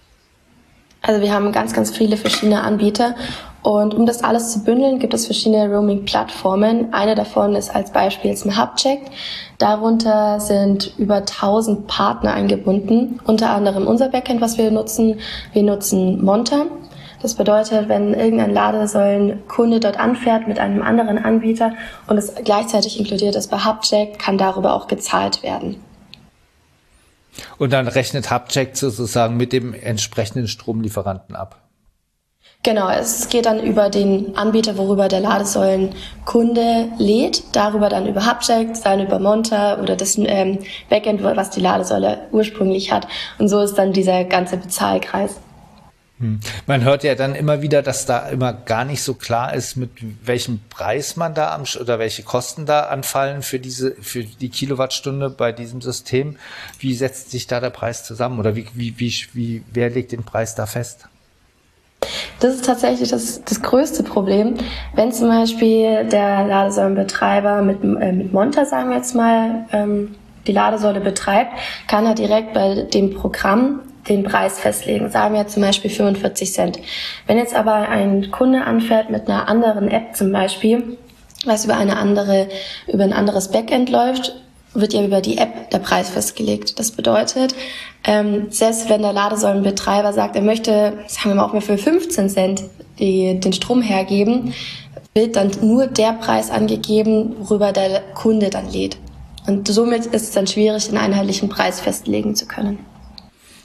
Also 1.01 1.23
wir 1.23 1.33
haben 1.33 1.51
ganz, 1.51 1.73
ganz 1.73 1.97
viele 1.97 2.17
verschiedene 2.17 2.63
Anbieter 2.63 3.17
und 3.63 3.95
um 3.95 4.07
das 4.07 4.25
alles 4.25 4.53
zu 4.53 4.65
bündeln, 4.65 4.99
gibt 4.99 5.15
es 5.15 5.27
verschiedene 5.27 5.73
Roaming-Plattformen. 5.73 6.93
Eine 6.93 7.15
davon 7.15 7.55
ist 7.55 7.75
als 7.75 7.93
Beispiel 7.93 8.33
ein 8.33 8.61
Hubcheck. 8.61 9.01
Darunter 9.59 10.41
sind 10.41 10.95
über 10.99 11.17
1000 11.17 11.87
Partner 11.87 12.35
eingebunden, 12.35 13.21
unter 13.25 13.51
anderem 13.51 13.87
unser 13.87 14.09
Backend, 14.09 14.41
was 14.41 14.59
wir 14.59 14.71
nutzen. 14.73 15.21
Wir 15.53 15.63
nutzen 15.63 16.25
Monta. 16.25 16.67
Das 17.23 17.37
bedeutet, 17.37 17.89
wenn 17.89 18.15
irgendein 18.15 18.53
Ladesäulenkunde 18.53 19.79
dort 19.79 19.99
anfährt 19.99 20.49
mit 20.49 20.59
einem 20.59 20.83
anderen 20.83 21.19
Anbieter 21.19 21.73
und 22.09 22.19
es 22.19 22.35
gleichzeitig 22.45 22.99
inkludiert 22.99 23.37
ist 23.37 23.49
bei 23.49 23.59
Hubcheck, 23.59 24.19
kann 24.19 24.39
darüber 24.39 24.75
auch 24.75 24.89
gezahlt 24.89 25.45
werden. 25.45 25.77
Und 27.59 27.73
dann 27.73 27.87
rechnet 27.87 28.31
Hubcheck 28.33 28.77
sozusagen 28.77 29.37
mit 29.37 29.53
dem 29.53 29.73
entsprechenden 29.73 30.49
Stromlieferanten 30.49 31.37
ab. 31.37 31.59
Genau, 32.65 32.89
es 32.91 33.29
geht 33.29 33.47
dann 33.47 33.61
über 33.61 33.89
den 33.89 34.37
Anbieter, 34.37 34.77
worüber 34.77 35.09
der 35.09 35.21
Ladesäulenkunde 35.21 36.91
lädt, 36.99 37.43
darüber 37.53 37.89
dann 37.89 38.07
über 38.07 38.27
Hubcheck, 38.27 38.69
dann 38.85 39.01
über 39.01 39.19
Monta 39.19 39.81
oder 39.81 39.97
das 39.97 40.17
ähm, 40.19 40.59
Backend, 40.89 41.23
was 41.23 41.51
die 41.51 41.61
Ladesäule 41.61 42.19
ursprünglich 42.33 42.93
hat. 42.93 43.07
Und 43.39 43.49
so 43.49 43.61
ist 43.61 43.75
dann 43.75 43.93
dieser 43.93 44.25
ganze 44.25 44.57
Bezahlkreis. 44.57 45.41
Hm. 46.23 46.39
Man 46.69 46.85
hört 46.85 47.03
ja 47.03 47.17
dann 47.17 47.35
immer 47.35 47.63
wieder, 47.63 47.83
dass 47.83 48.07
da 48.07 48.29
immer 48.29 48.53
gar 48.53 48.85
nicht 48.85 49.03
so 49.03 49.15
klar 49.15 49.55
ist, 49.55 49.77
mit 49.77 49.91
welchem 50.25 50.61
Preis 50.71 51.17
man 51.17 51.35
da 51.35 51.53
am 51.53 51.65
oder 51.81 51.99
welche 51.99 52.23
Kosten 52.23 52.65
da 52.65 52.83
anfallen 52.83 53.43
für 53.43 53.59
diese 53.59 53.97
für 54.01 54.23
die 54.23 54.49
Kilowattstunde 54.49 55.31
bei 55.31 55.51
diesem 55.51 55.81
System. 55.81 56.37
Wie 56.79 56.95
setzt 56.95 57.33
sich 57.33 57.49
da 57.49 57.59
der 57.59 57.71
Preis 57.71 58.05
zusammen 58.05 58.39
oder 58.39 58.55
wie 58.55 58.69
wie 58.75 58.95
wie, 58.99 59.13
wie 59.33 59.65
wer 59.73 59.91
legt 59.91 60.13
den 60.13 60.23
Preis 60.23 60.55
da 60.55 60.67
fest? 60.67 61.09
Das 62.39 62.55
ist 62.55 62.67
tatsächlich 62.67 63.11
das, 63.11 63.43
das 63.45 63.61
größte 63.61 64.05
Problem. 64.05 64.55
Wenn 64.95 65.11
zum 65.11 65.29
Beispiel 65.29 66.05
der 66.05 66.47
Ladesäulenbetreiber 66.47 67.63
mit, 67.63 67.83
äh, 67.83 68.13
mit 68.13 68.33
Monta, 68.33 68.65
sagen 68.65 68.91
wir 68.91 68.97
jetzt 68.97 69.15
mal, 69.15 69.67
ähm, 69.73 70.15
die 70.47 70.53
Ladesäule 70.53 71.01
betreibt, 71.01 71.53
kann 71.87 72.07
er 72.07 72.15
direkt 72.15 72.53
bei 72.53 72.83
dem 72.83 73.15
Programm 73.15 73.81
den 74.09 74.25
Preis 74.25 74.59
festlegen. 74.59 75.11
Sagen 75.11 75.35
wir 75.35 75.47
zum 75.47 75.63
Beispiel 75.63 75.91
45 75.91 76.53
Cent. 76.53 76.79
Wenn 77.27 77.39
jetzt 77.39 77.55
aber 77.55 77.89
ein 77.89 78.31
Kunde 78.31 78.65
anfährt 78.65 79.11
mit 79.11 79.29
einer 79.29 79.49
anderen 79.49 79.89
App 79.89 80.17
zum 80.17 80.33
Beispiel, 80.33 80.99
was 81.45 81.65
über 81.65 81.77
eine 81.77 81.97
andere, 81.97 82.49
über 82.87 83.05
ein 83.05 83.13
anderes 83.13 83.51
Backend 83.51 83.91
läuft, 83.91 84.35
wird 84.75 84.95
ja 84.95 85.05
über 85.05 85.21
die 85.21 85.39
App 85.39 85.71
der 85.71 85.79
Preis 85.79 86.09
festgelegt. 86.11 86.79
Das 86.79 86.93
bedeutet, 86.93 87.55
ähm, 88.05 88.47
selbst 88.51 88.89
wenn 88.89 89.03
der 89.03 89.13
Ladesäulenbetreiber 89.13 90.13
sagt, 90.13 90.35
er 90.37 90.43
möchte, 90.43 90.99
sagen 91.07 91.31
wir 91.31 91.35
mal 91.35 91.45
auch 91.45 91.53
mal 91.53 91.61
für 91.61 91.79
15 91.79 92.29
Cent 92.31 92.63
die, 92.99 93.39
den 93.39 93.53
Strom 93.53 93.83
hergeben, 93.83 94.55
wird 95.15 95.37
dann 95.37 95.51
nur 95.61 95.89
der 95.89 96.15
Preis 96.15 96.51
angegeben, 96.51 97.37
worüber 97.39 97.73
der 97.73 98.01
Kunde 98.15 98.49
dann 98.49 98.71
lädt. 98.71 98.97
Und 99.47 99.69
somit 99.69 100.07
ist 100.07 100.23
es 100.23 100.31
dann 100.31 100.47
schwierig, 100.47 100.89
den 100.89 100.97
einheitlichen 100.97 101.49
Preis 101.49 101.81
festlegen 101.81 102.35
zu 102.35 102.47
können. 102.47 102.79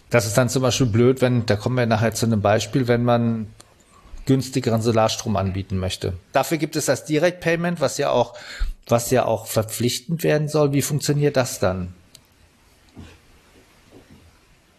Das 0.09 0.25
ist 0.25 0.37
dann 0.37 0.49
zum 0.49 0.61
Beispiel 0.61 0.87
blöd, 0.87 1.21
wenn, 1.21 1.45
da 1.45 1.55
kommen 1.55 1.75
wir 1.75 1.85
nachher 1.85 2.13
zu 2.13 2.25
einem 2.25 2.41
Beispiel, 2.41 2.87
wenn 2.87 3.03
man 3.03 3.47
günstigeren 4.25 4.81
Solarstrom 4.81 5.35
anbieten 5.35 5.77
möchte. 5.77 6.13
Dafür 6.33 6.57
gibt 6.57 6.75
es 6.75 6.85
das 6.85 7.05
Direct 7.05 7.41
Payment, 7.41 7.81
was 7.81 7.97
ja 7.97 8.11
auch, 8.11 8.33
was 8.87 9.09
ja 9.11 9.25
auch 9.25 9.47
verpflichtend 9.47 10.23
werden 10.23 10.47
soll. 10.47 10.73
Wie 10.73 10.81
funktioniert 10.81 11.35
das 11.35 11.59
dann? 11.59 11.93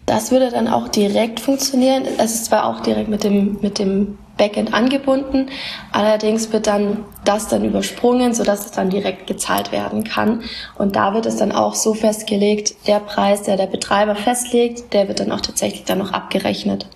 Das 0.07 0.31
würde 0.31 0.51
dann 0.51 0.69
auch 0.69 0.89
direkt 0.89 1.41
funktionieren. 1.41 2.05
Es 2.19 2.35
ist 2.35 2.47
zwar 2.47 2.65
auch 2.65 2.81
direkt 2.81 3.11
mit 3.11 3.25
dem, 3.25 3.59
mit 3.61 3.79
dem 3.79 4.19
Backend 4.39 4.73
angebunden, 4.73 5.51
allerdings 5.93 6.53
wird 6.53 6.67
dann 6.67 7.05
das 7.25 7.49
dann 7.49 7.65
übersprungen, 7.65 8.33
sodass 8.33 8.67
es 8.67 8.71
dann 8.73 8.89
direkt 8.89 9.27
gezahlt 9.27 9.73
werden 9.73 10.05
kann. 10.05 10.43
Und 10.77 10.97
da 10.97 11.13
wird 11.13 11.27
es 11.27 11.37
dann 11.37 11.53
auch 11.53 11.75
so 11.75 11.93
festgelegt, 11.93 12.87
der 12.87 13.01
Preis, 13.01 13.43
der 13.43 13.59
der 13.59 13.67
Betreiber 13.67 14.17
festlegt, 14.17 14.95
der 14.95 15.09
wird 15.09 15.21
dann 15.21 15.33
auch 15.33 15.43
tatsächlich 15.43 15.85
dann 15.85 15.99
noch 15.99 16.13
abgerechnet. 16.13 16.87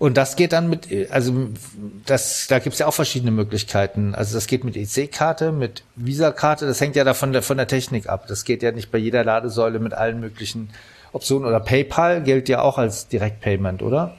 Und 0.00 0.16
das 0.16 0.34
geht 0.34 0.54
dann 0.54 0.70
mit, 0.70 0.88
also 1.10 1.50
das, 2.06 2.46
da 2.48 2.58
gibt's 2.58 2.78
ja 2.78 2.86
auch 2.86 2.94
verschiedene 2.94 3.32
Möglichkeiten. 3.32 4.14
Also 4.14 4.34
das 4.34 4.46
geht 4.46 4.64
mit 4.64 4.74
EC-Karte, 4.74 5.52
mit 5.52 5.82
Visa-Karte, 5.94 6.66
das 6.66 6.80
hängt 6.80 6.96
ja 6.96 7.04
davon 7.04 7.34
von 7.42 7.58
der 7.58 7.66
Technik 7.66 8.08
ab. 8.08 8.24
Das 8.26 8.46
geht 8.46 8.62
ja 8.62 8.72
nicht 8.72 8.90
bei 8.90 8.96
jeder 8.96 9.24
Ladesäule 9.24 9.78
mit 9.78 9.92
allen 9.92 10.18
möglichen 10.18 10.70
Optionen. 11.12 11.46
Oder 11.46 11.60
PayPal 11.60 12.22
gilt 12.22 12.48
ja 12.48 12.62
auch 12.62 12.78
als 12.78 13.08
Direktpayment, 13.08 13.82
oder? 13.82 14.16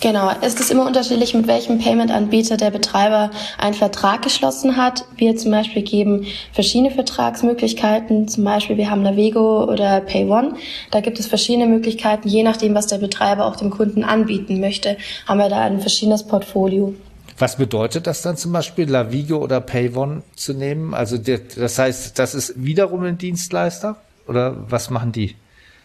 Genau, 0.00 0.32
es 0.40 0.54
ist 0.54 0.70
immer 0.70 0.86
unterschiedlich, 0.86 1.32
mit 1.32 1.46
welchem 1.46 1.78
Payment-Anbieter 1.78 2.56
der 2.56 2.70
Betreiber 2.70 3.30
einen 3.56 3.74
Vertrag 3.74 4.22
geschlossen 4.22 4.76
hat. 4.76 5.04
Wir 5.16 5.36
zum 5.36 5.52
Beispiel 5.52 5.82
geben 5.82 6.26
verschiedene 6.52 6.90
Vertragsmöglichkeiten. 6.90 8.26
Zum 8.26 8.42
Beispiel 8.42 8.76
wir 8.76 8.90
haben 8.90 9.02
Navego 9.02 9.64
oder 9.64 10.00
PayOne. 10.00 10.54
Da 10.90 11.00
gibt 11.00 11.20
es 11.20 11.26
verschiedene 11.26 11.66
Möglichkeiten, 11.66 12.28
je 12.28 12.42
nachdem, 12.42 12.74
was 12.74 12.88
der 12.88 12.98
Betreiber 12.98 13.46
auch 13.46 13.56
dem 13.56 13.70
Kunden 13.70 14.02
anbieten 14.02 14.58
möchte, 14.60 14.96
haben 15.26 15.38
wir 15.38 15.48
da 15.48 15.60
ein 15.60 15.80
verschiedenes 15.80 16.24
Portfolio. 16.24 16.94
Was 17.38 17.56
bedeutet 17.56 18.06
das 18.06 18.22
dann 18.22 18.36
zum 18.36 18.52
Beispiel, 18.52 18.90
Lavigo 18.90 19.38
oder 19.38 19.60
PayOne 19.60 20.22
zu 20.36 20.52
nehmen? 20.52 20.94
Also 20.94 21.16
das 21.16 21.78
heißt, 21.78 22.18
das 22.18 22.34
ist 22.34 22.54
wiederum 22.56 23.02
ein 23.04 23.18
Dienstleister 23.18 23.96
oder 24.26 24.56
was 24.68 24.90
machen 24.90 25.12
die? 25.12 25.36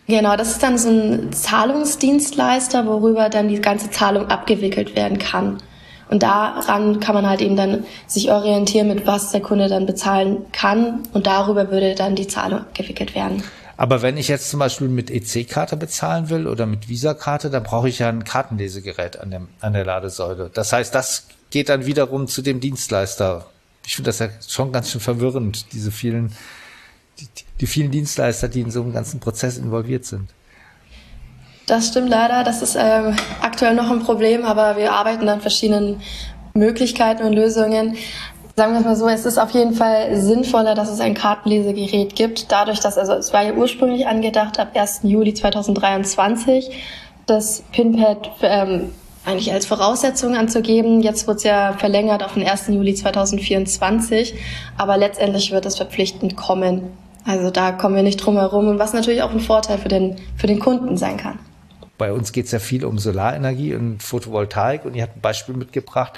Genau, 0.07 0.37
das 0.37 0.51
ist 0.51 0.63
dann 0.63 0.77
so 0.77 0.89
ein 0.89 1.33
Zahlungsdienstleister, 1.33 2.85
worüber 2.85 3.29
dann 3.29 3.49
die 3.49 3.59
ganze 3.59 3.91
Zahlung 3.91 4.27
abgewickelt 4.27 4.95
werden 4.95 5.19
kann. 5.19 5.57
Und 6.09 6.23
daran 6.23 7.01
kann 7.01 7.13
man 7.13 7.27
halt 7.27 7.41
eben 7.41 7.57
dann 7.57 7.85
sich 8.07 8.31
orientieren, 8.31 8.87
mit 8.87 9.05
was 9.05 9.31
der 9.31 9.41
Kunde 9.41 9.67
dann 9.67 9.85
bezahlen 9.85 10.45
kann. 10.53 11.03
Und 11.11 11.27
darüber 11.27 11.69
würde 11.71 11.95
dann 11.95 12.15
die 12.15 12.27
Zahlung 12.27 12.59
abgewickelt 12.59 13.15
werden. 13.15 13.43
Aber 13.75 14.01
wenn 14.01 14.15
ich 14.17 14.29
jetzt 14.29 14.49
zum 14.49 14.59
Beispiel 14.59 14.87
mit 14.87 15.11
EC-Karte 15.11 15.75
bezahlen 15.75 16.29
will 16.29 16.47
oder 16.47 16.65
mit 16.65 16.87
Visa-Karte, 16.87 17.49
dann 17.49 17.63
brauche 17.63 17.89
ich 17.89 17.99
ja 17.99 18.09
ein 18.09 18.23
Kartenlesegerät 18.23 19.19
an, 19.19 19.29
dem, 19.29 19.49
an 19.59 19.73
der 19.73 19.85
Ladesäule. 19.85 20.49
Das 20.53 20.71
heißt, 20.71 20.95
das 20.95 21.27
geht 21.51 21.69
dann 21.69 21.85
wiederum 21.85 22.27
zu 22.27 22.41
dem 22.41 22.59
Dienstleister. 22.59 23.45
Ich 23.85 23.95
finde 23.95 24.09
das 24.09 24.19
ja 24.19 24.29
schon 24.47 24.71
ganz 24.71 24.89
schön 24.89 25.01
verwirrend, 25.01 25.73
diese 25.73 25.91
vielen 25.91 26.31
die, 27.19 27.27
die 27.59 27.67
vielen 27.67 27.91
Dienstleister, 27.91 28.47
die 28.47 28.61
in 28.61 28.71
so 28.71 28.81
einem 28.81 28.93
ganzen 28.93 29.19
Prozess 29.19 29.57
involviert 29.57 30.05
sind. 30.05 30.29
Das 31.67 31.87
stimmt 31.87 32.09
leider. 32.09 32.43
Das 32.43 32.61
ist 32.61 32.77
ähm, 32.79 33.15
aktuell 33.41 33.75
noch 33.75 33.91
ein 33.91 33.99
Problem, 33.99 34.45
aber 34.45 34.77
wir 34.77 34.93
arbeiten 34.93 35.27
an 35.27 35.41
verschiedenen 35.41 36.01
Möglichkeiten 36.53 37.23
und 37.23 37.33
Lösungen. 37.33 37.97
Sagen 38.55 38.73
wir 38.73 38.79
es 38.79 38.85
mal 38.85 38.95
so, 38.95 39.07
es 39.07 39.25
ist 39.25 39.37
auf 39.37 39.51
jeden 39.51 39.73
Fall 39.73 40.15
sinnvoller, 40.19 40.73
dass 40.75 40.89
es 40.89 40.99
ein 40.99 41.13
Kartenlesegerät 41.13 42.15
gibt. 42.15 42.51
Dadurch, 42.51 42.79
dass, 42.79 42.97
also 42.97 43.13
es 43.13 43.33
war 43.33 43.43
ja 43.43 43.53
ursprünglich 43.53 44.07
angedacht 44.07 44.59
ab 44.59 44.69
1. 44.73 45.01
Juli 45.03 45.33
2023, 45.33 46.71
das 47.25 47.63
PIN-Pad 47.73 48.31
ähm, 48.41 48.93
eigentlich 49.25 49.51
als 49.51 49.65
Voraussetzung 49.65 50.35
anzugeben. 50.35 51.01
Jetzt 51.01 51.27
wird 51.27 51.37
es 51.37 51.43
ja 51.43 51.73
verlängert 51.73 52.23
auf 52.23 52.33
den 52.33 52.47
1. 52.47 52.69
Juli 52.69 52.95
2024, 52.95 54.35
aber 54.77 54.97
letztendlich 54.97 55.51
wird 55.51 55.65
es 55.65 55.75
verpflichtend 55.75 56.37
kommen. 56.37 56.93
Also 57.27 57.51
da 57.51 57.73
kommen 57.73 57.93
wir 57.93 58.03
nicht 58.03 58.17
drum 58.17 58.37
herum 58.37 58.69
und 58.69 58.79
was 58.79 58.93
natürlich 58.93 59.21
auch 59.21 59.31
ein 59.31 59.41
Vorteil 59.41 59.77
für 59.77 59.89
den, 59.89 60.15
für 60.37 60.47
den 60.47 60.59
Kunden 60.59 60.95
sein 60.95 61.17
kann. 61.17 61.37
Bei 61.97 62.13
uns 62.13 62.31
geht 62.31 62.45
es 62.45 62.51
ja 62.53 62.59
viel 62.59 62.85
um 62.85 62.97
Solarenergie 62.97 63.75
und 63.75 64.01
Photovoltaik 64.01 64.85
und 64.85 64.95
ihr 64.95 65.03
habt 65.03 65.17
ein 65.17 65.21
Beispiel 65.21 65.55
mitgebracht, 65.55 66.13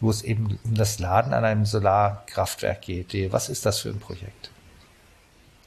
wo 0.00 0.10
es 0.10 0.22
eben 0.22 0.58
um 0.64 0.74
das 0.74 0.98
Laden 0.98 1.32
an 1.32 1.44
einem 1.44 1.64
Solarkraftwerk 1.64 2.82
geht. 2.82 3.32
Was 3.32 3.48
ist 3.48 3.66
das 3.66 3.78
für 3.78 3.90
ein 3.90 4.00
Projekt? 4.00 4.50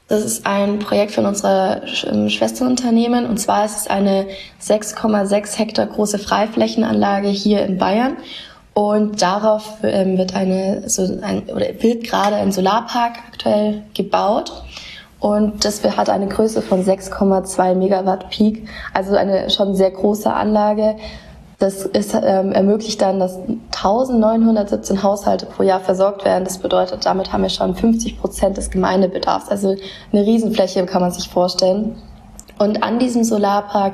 Das 0.10 0.25
ist 0.25 0.45
ein 0.45 0.79
Projekt 0.79 1.13
von 1.13 1.25
unserer 1.25 1.83
ähm, 2.05 2.29
Schwesterunternehmen 2.29 3.25
und 3.25 3.38
zwar 3.38 3.63
ist 3.63 3.77
es 3.77 3.88
eine 3.88 4.27
6,6 4.62 5.57
Hektar 5.57 5.86
große 5.86 6.19
Freiflächenanlage 6.19 7.29
hier 7.29 7.63
in 7.63 7.77
Bayern 7.77 8.17
und 8.74 9.22
darauf 9.22 9.78
ähm, 9.84 10.18
wird 10.18 10.36
eine 10.36 10.90
so 10.90 11.04
ein, 11.22 11.44
oder 11.50 11.68
wird 11.80 12.04
gerade 12.04 12.36
ein 12.36 12.51
Solarpark 12.51 13.18
aktuell 13.32 13.84
gebaut 13.94 14.63
und 15.22 15.63
das 15.63 15.84
hat 15.84 16.10
eine 16.10 16.28
Größe 16.28 16.63
von 16.63 16.84
6,2 16.84 17.75
Megawatt 17.75 18.32
Peak, 18.32 18.68
also 18.92 19.16
eine 19.16 19.51
schon 19.51 19.75
sehr 19.75 19.92
große 19.92 20.34
Anlage. 20.34 20.96
Das 21.60 21.86
ist, 21.86 22.16
ähm, 22.16 22.51
ermöglicht 22.54 23.00
dann, 23.04 23.20
dass 23.20 23.38
1917 23.70 25.04
Haushalte 25.04 25.46
pro 25.46 25.62
Jahr 25.62 25.80
versorgt 25.80 26.25
werden. 26.25 26.44
Das 26.44 26.58
bedeutet, 26.58 27.06
damit 27.06 27.32
haben 27.32 27.44
wir 27.44 27.51
schon 27.51 27.75
50 27.75 28.20
Prozent 28.20 28.58
des 28.58 28.72
Gemeindebedarfs. 28.72 29.48
Also 29.50 29.75
eine 30.12 30.25
Riesenfläche 30.25 30.84
kann 30.88 31.04
man 31.04 31.12
sich 31.12 31.30
vorstellen. 31.30 31.96
Und 32.58 32.82
an 32.82 32.98
diesem 32.98 33.24
Solarpark 33.24 33.94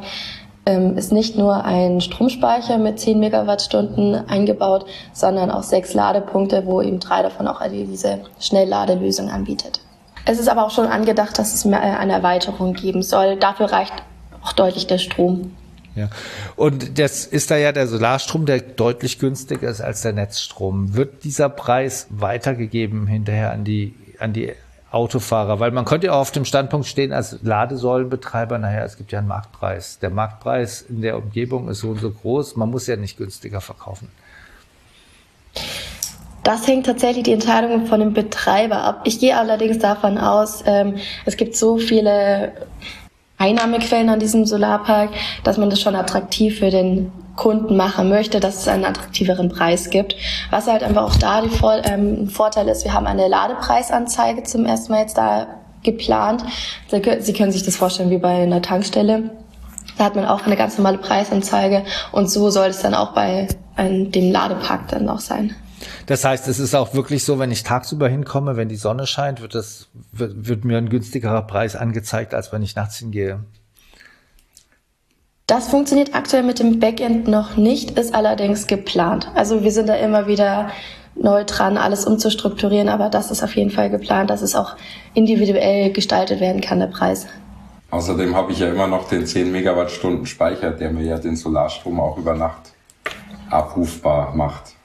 ähm, 0.68 0.98
ist 0.98 1.14
nicht 1.14 1.38
nur 1.38 1.64
ein 1.64 2.02
Stromspeicher 2.02 2.78
mit 2.78 3.00
10 3.00 3.20
Megawattstunden 3.20 4.28
eingebaut, 4.28 4.86
sondern 5.14 5.50
auch 5.50 5.64
sechs 5.64 5.94
Ladepunkte, 5.94 6.66
wo 6.66 6.82
eben 6.82 7.00
drei 7.00 7.24
davon 7.24 7.48
auch 7.48 7.62
diese 7.72 8.20
Schnellladelösung 8.40 9.30
anbietet. 9.30 9.80
Es 10.26 10.40
ist 10.40 10.50
aber 10.50 10.66
auch 10.66 10.72
schon 10.72 10.88
angedacht, 10.88 11.40
dass 11.40 11.54
es 11.54 11.66
eine 11.66 12.12
Erweiterung 12.12 12.74
geben 12.74 13.02
soll. 13.02 13.38
Dafür 13.38 13.72
reicht 13.72 13.94
auch 14.44 14.52
deutlich 14.52 14.88
der 14.88 14.98
Strom. 14.98 15.54
Ja. 15.96 16.10
Und 16.58 17.00
das 17.00 17.26
ist 17.26 17.50
da 17.50 17.56
ja 17.56 17.72
der 17.72 17.88
Solarstrom, 17.88 18.46
der 18.46 18.60
deutlich 18.60 19.20
günstiger 19.20 19.70
ist 19.70 19.80
als 19.80 20.02
der 20.02 20.12
Netzstrom. 20.12 20.96
Wird 20.96 21.24
dieser 21.24 21.48
Preis 21.48 22.08
weitergegeben 22.10 23.08
hinterher 23.08 23.52
an 23.52 23.64
die, 23.64 23.96
an 24.20 24.34
die 24.34 24.52
Autofahrer, 24.92 25.60
weil 25.60 25.72
man 25.72 25.84
könnte 25.84 26.08
ja 26.08 26.14
auch 26.14 26.22
auf 26.22 26.32
dem 26.32 26.46
Standpunkt 26.46 26.88
stehen 26.88 27.12
als 27.12 27.40
Ladesäulenbetreiber, 27.42 28.58
naja, 28.58 28.84
es 28.84 28.98
gibt 28.98 29.12
ja 29.12 29.20
einen 29.20 29.28
Marktpreis. 29.28 30.00
Der 30.00 30.10
Marktpreis 30.10 30.82
in 30.82 31.02
der 31.02 31.18
Umgebung 31.18 31.68
ist 31.68 31.80
so 31.80 31.90
und 31.90 32.00
so 32.00 32.10
groß, 32.10 32.56
man 32.56 32.70
muss 32.70 32.88
ja 32.88 32.96
nicht 32.96 33.18
günstiger 33.18 33.60
verkaufen. 33.60 34.10
Das 36.44 36.66
hängt 36.66 36.86
tatsächlich 36.86 37.26
die 37.26 37.34
Entscheidung 37.34 37.88
von 37.88 38.00
dem 38.00 38.14
Betreiber 38.14 38.82
ab. 38.82 39.02
Ich 39.04 39.20
gehe 39.20 39.36
allerdings 39.36 39.80
davon 39.80 40.18
aus, 40.18 40.64
ähm, 40.66 40.96
es 41.26 41.36
gibt 41.36 41.58
so 41.58 41.78
viele 41.78 42.54
Einnahmequellen 43.38 44.10
an 44.10 44.20
diesem 44.20 44.46
Solarpark, 44.46 45.12
dass 45.44 45.58
man 45.58 45.70
das 45.70 45.80
schon 45.82 45.96
attraktiv 45.96 46.60
für 46.60 46.72
den 46.72 47.12
Kunden 47.36 47.78
machen 47.78 48.10
möchte, 48.10 48.40
dass 48.40 48.62
es 48.62 48.68
einen 48.68 48.86
attraktiveren 48.86 49.50
Preis 49.50 49.90
gibt. 49.90 50.16
Was 50.50 50.68
halt 50.68 50.84
einfach 50.84 51.04
auch 51.04 51.16
da 51.16 51.42
die 51.42 51.50
Vor 51.50 51.80
ähm, 51.86 52.30
Vorteil 52.30 52.68
ist, 52.68 52.84
wir 52.84 52.94
haben 52.94 53.06
eine 53.06 53.28
Ladepreisanzeige 53.28 54.44
zum 54.44 54.66
ersten 54.66 54.92
Mal 54.92 55.02
jetzt 55.02 55.18
da 55.18 55.48
geplant. 55.84 56.44
Sie 56.90 57.34
können 57.34 57.52
sich 57.52 57.64
das 57.64 57.76
vorstellen 57.76 58.10
wie 58.10 58.18
bei 58.18 58.42
einer 58.42 58.62
Tankstelle. 58.62 59.30
Da 59.98 60.06
hat 60.06 60.16
man 60.16 60.26
auch 60.26 60.46
eine 60.46 60.56
ganz 60.56 60.78
normale 60.78 60.98
Preisanzeige 60.98 61.84
und 62.12 62.30
so 62.30 62.50
soll 62.50 62.68
es 62.68 62.82
dann 62.82 62.94
auch 62.94 63.14
bei 63.14 63.48
dem 63.78 64.32
Ladepark 64.32 64.88
dann 64.90 65.08
auch 65.10 65.20
sein. 65.20 65.56
Das 66.06 66.24
heißt, 66.24 66.48
es 66.48 66.60
ist 66.60 66.76
auch 66.76 66.94
wirklich 66.94 67.24
so, 67.24 67.40
wenn 67.40 67.52
ich 67.52 67.64
tagsüber 67.64 68.08
hinkomme, 68.08 68.56
wenn 68.56 68.70
die 68.70 68.76
Sonne 68.76 69.08
scheint, 69.08 69.42
wird, 69.42 69.56
das, 69.56 69.88
wird, 70.12 70.48
wird 70.48 70.66
mir 70.66 70.78
ein 70.78 70.90
günstigerer 70.90 71.44
Preis 71.44 71.76
angezeigt, 71.76 72.34
als 72.34 72.52
wenn 72.52 72.64
ich 72.64 72.76
nachts 72.76 72.98
hingehe. 72.98 73.40
Das 75.46 75.70
funktioniert 75.70 76.14
aktuell 76.14 76.44
mit 76.44 76.60
dem 76.60 76.80
Backend 76.80 77.28
noch 77.28 77.56
nicht, 77.56 77.92
ist 77.98 78.14
allerdings 78.14 78.68
geplant. 78.68 79.32
Also 79.34 79.64
wir 79.64 79.72
sind 79.72 79.88
da 79.88 79.96
immer 79.96 80.28
wieder 80.28 80.72
neu 81.16 81.46
dran, 81.46 81.78
alles 81.78 82.06
umzustrukturieren, 82.06 82.90
aber 82.90 83.10
das 83.10 83.32
ist 83.32 83.44
auf 83.44 83.56
jeden 83.56 83.72
Fall 83.72 83.90
geplant, 83.90 84.30
dass 84.30 84.42
es 84.42 84.56
auch 84.56 84.76
individuell 85.14 85.92
gestaltet 85.92 86.42
werden 86.42 86.62
kann, 86.62 86.80
der 86.80 86.88
Preis. 86.88 87.28
Außerdem 87.90 88.36
habe 88.36 88.52
ich 88.52 88.60
ja 88.60 88.70
immer 88.70 88.88
noch 88.88 89.08
den 89.08 89.26
10 89.26 89.52
Megawattstunden 89.52 90.26
Speicher, 90.26 90.72
der 90.72 90.92
mir 90.92 91.06
ja 91.06 91.18
den 91.18 91.38
Solarstrom 91.38 92.00
auch 92.02 92.18
über 92.18 92.36
Nacht 92.36 92.74
abrufbar 93.50 94.36
macht. 94.36 94.77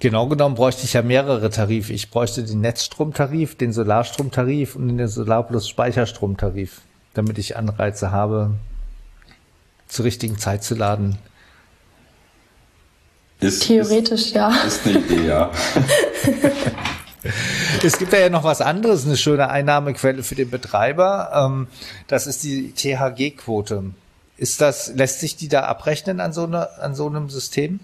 Genau 0.00 0.28
genommen 0.28 0.54
bräuchte 0.54 0.84
ich 0.84 0.92
ja 0.92 1.02
mehrere 1.02 1.50
Tarife. 1.50 1.92
Ich 1.92 2.10
bräuchte 2.10 2.44
den 2.44 2.60
Netzstromtarif, 2.60 3.56
den 3.56 3.72
Solarstromtarif 3.72 4.76
und 4.76 4.96
den 4.96 5.08
Solar 5.08 5.42
plus 5.42 5.68
Speicherstromtarif, 5.68 6.82
damit 7.14 7.38
ich 7.38 7.56
Anreize 7.56 8.12
habe, 8.12 8.54
zur 9.88 10.04
richtigen 10.04 10.38
Zeit 10.38 10.62
zu 10.62 10.76
laden. 10.76 11.18
Ist, 13.40 13.64
Theoretisch 13.64 14.26
ist, 14.26 14.34
ja. 14.34 14.50
Ist 14.66 14.86
eine 14.86 14.98
Idee, 14.98 15.26
ja. 15.26 15.50
es 17.82 17.98
gibt 17.98 18.12
ja 18.12 18.28
noch 18.28 18.44
was 18.44 18.60
anderes, 18.60 19.04
eine 19.04 19.16
schöne 19.16 19.48
Einnahmequelle 19.50 20.22
für 20.22 20.34
den 20.34 20.50
Betreiber. 20.50 21.30
Ähm, 21.34 21.66
das 22.06 22.26
ist 22.26 22.44
die 22.44 22.72
THG-Quote. 22.72 23.94
Ist 24.36 24.60
das, 24.60 24.92
lässt 24.94 25.20
sich 25.20 25.36
die 25.36 25.48
da 25.48 25.64
abrechnen 25.64 26.20
an 26.20 26.32
so, 26.32 26.44
eine, 26.44 26.78
an 26.80 26.94
so 26.94 27.08
einem 27.08 27.28
System? 27.28 27.80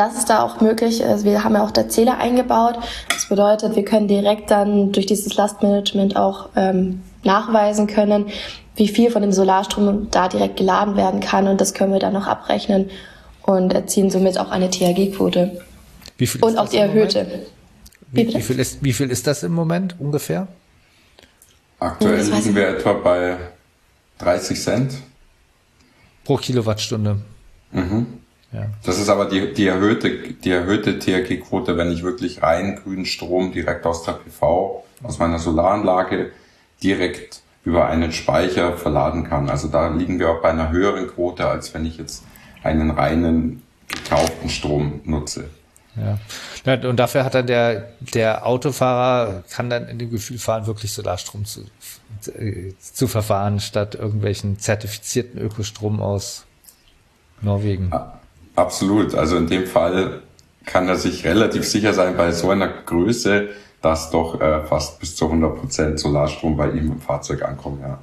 Das 0.00 0.16
ist 0.16 0.30
da 0.30 0.42
auch 0.42 0.62
möglich. 0.62 1.04
Also 1.04 1.26
wir 1.26 1.44
haben 1.44 1.52
ja 1.52 1.62
auch 1.62 1.72
der 1.72 1.90
Zähler 1.90 2.16
eingebaut. 2.16 2.78
Das 3.10 3.28
bedeutet, 3.28 3.76
wir 3.76 3.84
können 3.84 4.08
direkt 4.08 4.50
dann 4.50 4.92
durch 4.92 5.04
dieses 5.04 5.36
Lastmanagement 5.36 6.16
auch 6.16 6.48
ähm, 6.56 7.02
nachweisen 7.22 7.86
können, 7.86 8.30
wie 8.76 8.88
viel 8.88 9.10
von 9.10 9.20
dem 9.20 9.30
Solarstrom 9.30 10.10
da 10.10 10.28
direkt 10.28 10.56
geladen 10.56 10.96
werden 10.96 11.20
kann. 11.20 11.48
Und 11.48 11.60
das 11.60 11.74
können 11.74 11.92
wir 11.92 11.98
dann 11.98 12.14
noch 12.14 12.26
abrechnen 12.26 12.88
und 13.42 13.74
erzielen 13.74 14.08
somit 14.08 14.38
auch 14.38 14.50
eine 14.50 14.70
THG-Quote. 14.70 15.60
Wie 16.16 16.26
viel 16.26 16.42
und 16.42 16.56
auch 16.56 16.70
die 16.70 16.78
erhöhte. 16.78 17.44
Wie, 18.10 18.26
wie, 18.26 18.40
viel 18.40 18.58
ist, 18.58 18.82
wie 18.82 18.94
viel 18.94 19.10
ist 19.10 19.26
das 19.26 19.42
im 19.42 19.52
Moment 19.52 19.96
ungefähr? 20.00 20.48
Aktuell 21.78 22.24
liegen 22.24 22.54
wir 22.56 22.68
etwa 22.68 22.94
bei 22.94 23.36
30 24.16 24.62
Cent. 24.62 24.94
Pro 26.24 26.38
Kilowattstunde. 26.38 27.18
Mhm. 27.72 28.19
Ja. 28.52 28.66
Das 28.84 28.98
ist 28.98 29.08
aber 29.08 29.26
die, 29.26 29.54
die 29.54 29.66
erhöhte, 29.66 30.10
die 30.32 30.50
erhöhte 30.50 30.98
THG-Quote, 30.98 31.76
wenn 31.76 31.92
ich 31.92 32.02
wirklich 32.02 32.42
rein 32.42 32.80
grünen 32.82 33.06
Strom 33.06 33.52
direkt 33.52 33.86
aus 33.86 34.02
der 34.02 34.12
PV, 34.12 34.84
aus 35.02 35.18
meiner 35.18 35.38
Solaranlage 35.38 36.32
direkt 36.82 37.42
über 37.64 37.88
einen 37.88 38.12
Speicher 38.12 38.76
verladen 38.76 39.24
kann. 39.24 39.50
Also 39.50 39.68
da 39.68 39.88
liegen 39.88 40.18
wir 40.18 40.30
auch 40.30 40.42
bei 40.42 40.50
einer 40.50 40.70
höheren 40.70 41.08
Quote, 41.08 41.46
als 41.46 41.74
wenn 41.74 41.86
ich 41.86 41.98
jetzt 41.98 42.24
einen 42.62 42.90
reinen 42.90 43.62
gekauften 43.88 44.48
Strom 44.48 45.00
nutze. 45.04 45.50
Ja. 45.96 46.18
Und 46.88 46.96
dafür 46.96 47.24
hat 47.24 47.34
dann 47.34 47.46
der, 47.46 47.90
der 48.00 48.46
Autofahrer, 48.46 49.42
kann 49.50 49.70
dann 49.70 49.88
in 49.88 49.98
dem 49.98 50.10
Gefühl 50.10 50.38
fahren, 50.38 50.66
wirklich 50.66 50.92
Solarstrom 50.92 51.44
zu, 51.44 51.64
zu 52.80 53.08
verfahren, 53.08 53.60
statt 53.60 53.96
irgendwelchen 53.96 54.58
zertifizierten 54.58 55.40
Ökostrom 55.40 56.00
aus 56.00 56.46
Norwegen. 57.42 57.92
Absolut. 58.56 59.14
Also 59.14 59.36
in 59.36 59.46
dem 59.46 59.66
Fall 59.66 60.22
kann 60.66 60.88
er 60.88 60.96
sich 60.96 61.24
relativ 61.24 61.66
sicher 61.66 61.94
sein, 61.94 62.16
bei 62.16 62.32
so 62.32 62.50
einer 62.50 62.68
Größe, 62.68 63.48
dass 63.82 64.10
doch 64.10 64.40
äh, 64.40 64.64
fast 64.66 65.00
bis 65.00 65.16
zu 65.16 65.26
100 65.26 65.58
Prozent 65.58 65.98
Solarstrom 65.98 66.56
bei 66.56 66.70
ihm 66.70 66.92
im 66.92 67.00
Fahrzeug 67.00 67.42
ankommt. 67.42 67.80
Ja. 67.80 67.98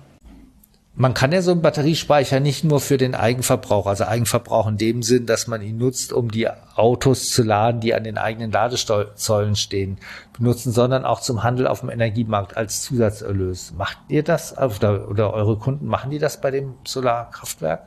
Man 0.99 1.13
kann 1.13 1.31
ja 1.31 1.43
so 1.43 1.51
einen 1.51 1.61
Batteriespeicher 1.61 2.39
nicht 2.39 2.63
nur 2.63 2.79
für 2.81 2.97
den 2.97 3.13
Eigenverbrauch, 3.13 3.85
also 3.85 4.05
Eigenverbrauch 4.05 4.65
in 4.65 4.77
dem 4.77 5.03
Sinn, 5.03 5.27
dass 5.27 5.45
man 5.45 5.61
ihn 5.61 5.77
nutzt, 5.77 6.11
um 6.11 6.31
die 6.31 6.49
Autos 6.75 7.29
zu 7.29 7.43
laden, 7.43 7.81
die 7.81 7.93
an 7.93 8.03
den 8.03 8.17
eigenen 8.17 8.51
Ladezollen 8.51 9.55
stehen, 9.55 9.99
benutzen, 10.35 10.71
sondern 10.71 11.05
auch 11.05 11.21
zum 11.21 11.43
Handel 11.43 11.67
auf 11.67 11.81
dem 11.81 11.91
Energiemarkt 11.91 12.57
als 12.57 12.81
Zusatzerlös. 12.81 13.75
Macht 13.77 13.99
ihr 14.07 14.23
das 14.23 14.57
oder 14.57 15.31
eure 15.35 15.57
Kunden, 15.57 15.85
machen 15.85 16.09
die 16.09 16.17
das 16.17 16.41
bei 16.41 16.49
dem 16.49 16.73
Solarkraftwerk? 16.83 17.83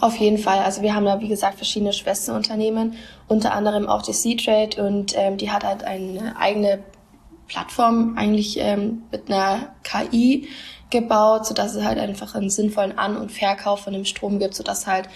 Auf 0.00 0.16
jeden 0.16 0.38
Fall. 0.38 0.60
Also 0.60 0.82
wir 0.82 0.94
haben 0.94 1.04
da, 1.04 1.20
wie 1.20 1.28
gesagt, 1.28 1.56
verschiedene 1.56 1.92
Schwesterunternehmen, 1.92 2.94
unter 3.26 3.52
anderem 3.52 3.88
auch 3.88 4.02
die 4.02 4.12
C-Trade 4.12 4.84
und 4.86 5.14
ähm, 5.16 5.36
die 5.36 5.50
hat 5.50 5.64
halt 5.64 5.84
eine 5.84 6.36
eigene 6.38 6.80
Plattform 7.48 8.14
eigentlich 8.16 8.58
ähm, 8.60 9.02
mit 9.10 9.30
einer 9.30 9.74
KI 9.82 10.48
gebaut, 10.90 11.46
sodass 11.46 11.74
es 11.74 11.84
halt 11.84 11.98
einfach 11.98 12.34
einen 12.34 12.50
sinnvollen 12.50 12.96
An- 12.98 13.16
und 13.16 13.32
Verkauf 13.32 13.80
von 13.80 13.92
dem 13.92 14.04
Strom 14.04 14.38
gibt, 14.38 14.54
sodass 14.54 14.86
halt 14.86 15.08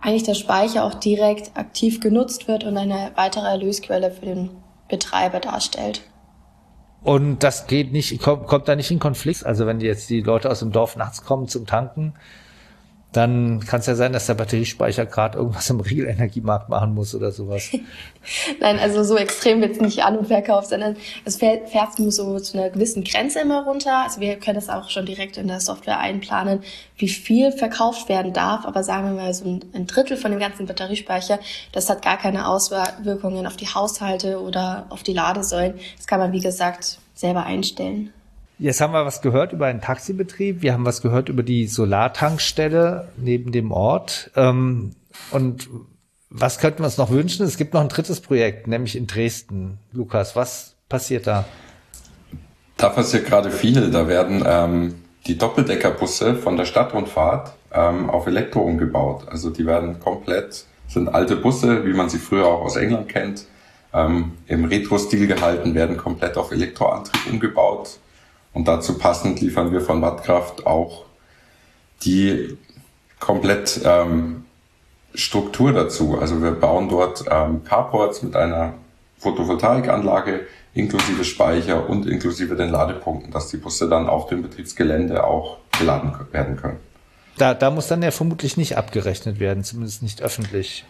eigentlich 0.00 0.24
der 0.24 0.34
Speicher 0.34 0.84
auch 0.84 0.94
direkt 0.94 1.56
aktiv 1.56 2.00
genutzt 2.00 2.46
wird 2.48 2.64
und 2.64 2.76
eine 2.76 3.12
weitere 3.16 3.46
Erlösquelle 3.46 4.10
für 4.10 4.26
den 4.26 4.50
Betreiber 4.88 5.40
darstellt. 5.40 6.02
Und 7.02 7.42
das 7.42 7.66
geht 7.66 7.92
nicht, 7.92 8.20
kommt, 8.20 8.46
kommt 8.46 8.68
da 8.68 8.76
nicht 8.76 8.90
in 8.90 8.98
Konflikt. 8.98 9.46
Also 9.46 9.66
wenn 9.66 9.80
jetzt 9.80 10.10
die 10.10 10.20
Leute 10.20 10.50
aus 10.50 10.60
dem 10.60 10.72
Dorf 10.72 10.96
nachts 10.96 11.24
kommen 11.24 11.48
zum 11.48 11.66
Tanken, 11.66 12.14
dann 13.12 13.60
kann 13.60 13.80
es 13.80 13.86
ja 13.86 13.94
sein, 13.94 14.12
dass 14.12 14.26
der 14.26 14.34
Batteriespeicher 14.34 15.06
gerade 15.06 15.38
irgendwas 15.38 15.70
im 15.70 15.80
Real-Energiemarkt 15.80 16.68
machen 16.68 16.94
muss 16.94 17.14
oder 17.14 17.32
sowas. 17.32 17.70
Nein, 18.60 18.78
also 18.78 19.02
so 19.02 19.16
extrem 19.16 19.62
wird 19.62 19.72
es 19.72 19.80
nicht 19.80 20.04
an- 20.04 20.18
und 20.18 20.26
verkauft, 20.26 20.68
sondern 20.68 20.96
es 21.24 21.36
fährt, 21.36 21.70
fährt 21.70 21.98
nur 21.98 22.12
so 22.12 22.38
zu 22.38 22.58
einer 22.58 22.68
gewissen 22.68 23.04
Grenze 23.04 23.40
immer 23.40 23.64
runter. 23.64 24.04
Also 24.04 24.20
wir 24.20 24.36
können 24.36 24.56
das 24.56 24.68
auch 24.68 24.90
schon 24.90 25.06
direkt 25.06 25.38
in 25.38 25.48
der 25.48 25.60
Software 25.60 25.98
einplanen, 25.98 26.60
wie 26.98 27.08
viel 27.08 27.50
verkauft 27.50 28.10
werden 28.10 28.34
darf. 28.34 28.66
Aber 28.66 28.84
sagen 28.84 29.06
wir 29.06 29.22
mal 29.22 29.32
so 29.32 29.58
ein 29.72 29.86
Drittel 29.86 30.18
von 30.18 30.30
dem 30.30 30.40
ganzen 30.40 30.66
Batteriespeicher, 30.66 31.38
das 31.72 31.88
hat 31.88 32.02
gar 32.02 32.18
keine 32.18 32.46
Auswirkungen 32.46 33.46
auf 33.46 33.56
die 33.56 33.68
Haushalte 33.68 34.38
oder 34.42 34.84
auf 34.90 35.02
die 35.02 35.14
Ladesäulen. 35.14 35.80
Das 35.96 36.06
kann 36.06 36.20
man, 36.20 36.32
wie 36.32 36.40
gesagt, 36.40 36.98
selber 37.14 37.44
einstellen. 37.44 38.12
Jetzt 38.58 38.80
haben 38.80 38.92
wir 38.92 39.06
was 39.06 39.22
gehört 39.22 39.52
über 39.52 39.66
einen 39.66 39.80
Taxibetrieb. 39.80 40.62
Wir 40.62 40.72
haben 40.72 40.84
was 40.84 41.00
gehört 41.00 41.28
über 41.28 41.44
die 41.44 41.68
Solartankstelle 41.68 43.08
neben 43.16 43.52
dem 43.52 43.70
Ort. 43.70 44.32
Ähm, 44.34 44.96
und 45.30 45.68
was 46.28 46.58
könnten 46.58 46.80
wir 46.80 46.86
uns 46.86 46.98
noch 46.98 47.10
wünschen? 47.10 47.46
Es 47.46 47.56
gibt 47.56 47.72
noch 47.72 47.80
ein 47.80 47.88
drittes 47.88 48.20
Projekt, 48.20 48.66
nämlich 48.66 48.96
in 48.96 49.06
Dresden. 49.06 49.78
Lukas, 49.92 50.34
was 50.34 50.74
passiert 50.88 51.28
da? 51.28 51.44
Da 52.76 52.88
passiert 52.88 53.26
gerade 53.26 53.50
viel. 53.50 53.90
Da 53.92 54.08
werden 54.08 54.42
ähm, 54.44 54.94
die 55.26 55.38
Doppeldeckerbusse 55.38 56.34
von 56.34 56.56
der 56.56 56.64
Stadtrundfahrt 56.64 57.52
ähm, 57.72 58.10
auf 58.10 58.26
Elektro 58.26 58.60
umgebaut. 58.60 59.26
Also 59.28 59.50
die 59.50 59.66
werden 59.66 60.00
komplett, 60.00 60.64
sind 60.88 61.08
alte 61.08 61.36
Busse, 61.36 61.86
wie 61.86 61.92
man 61.92 62.08
sie 62.08 62.18
früher 62.18 62.46
auch 62.46 62.62
aus 62.62 62.74
England 62.74 63.08
kennt, 63.08 63.46
ähm, 63.94 64.32
im 64.48 64.64
Retro-Stil 64.64 65.28
gehalten, 65.28 65.76
werden 65.76 65.96
komplett 65.96 66.36
auf 66.36 66.50
Elektroantrieb 66.50 67.32
umgebaut. 67.32 67.98
Und 68.52 68.68
dazu 68.68 68.98
passend 68.98 69.40
liefern 69.40 69.72
wir 69.72 69.80
von 69.80 70.02
Wattkraft 70.02 70.66
auch 70.66 71.04
die 72.02 72.56
komplett 73.20 73.80
ähm, 73.84 74.44
Struktur 75.14 75.72
dazu. 75.72 76.18
Also 76.18 76.42
wir 76.42 76.52
bauen 76.52 76.88
dort 76.88 77.24
ähm, 77.30 77.64
Carports 77.64 78.22
mit 78.22 78.36
einer 78.36 78.74
Photovoltaikanlage 79.18 80.46
inklusive 80.74 81.24
Speicher 81.24 81.88
und 81.88 82.06
inklusive 82.06 82.54
den 82.54 82.70
Ladepunkten, 82.70 83.32
dass 83.32 83.48
die 83.48 83.56
Busse 83.56 83.88
dann 83.88 84.08
auf 84.08 84.28
dem 84.28 84.42
Betriebsgelände 84.42 85.24
auch 85.24 85.58
geladen 85.78 86.14
werden 86.30 86.56
können. 86.56 86.78
Da, 87.36 87.54
da 87.54 87.70
muss 87.70 87.88
dann 87.88 88.02
ja 88.02 88.10
vermutlich 88.10 88.56
nicht 88.56 88.76
abgerechnet 88.76 89.40
werden, 89.40 89.64
zumindest 89.64 90.02
nicht 90.02 90.22
öffentlich. 90.22 90.84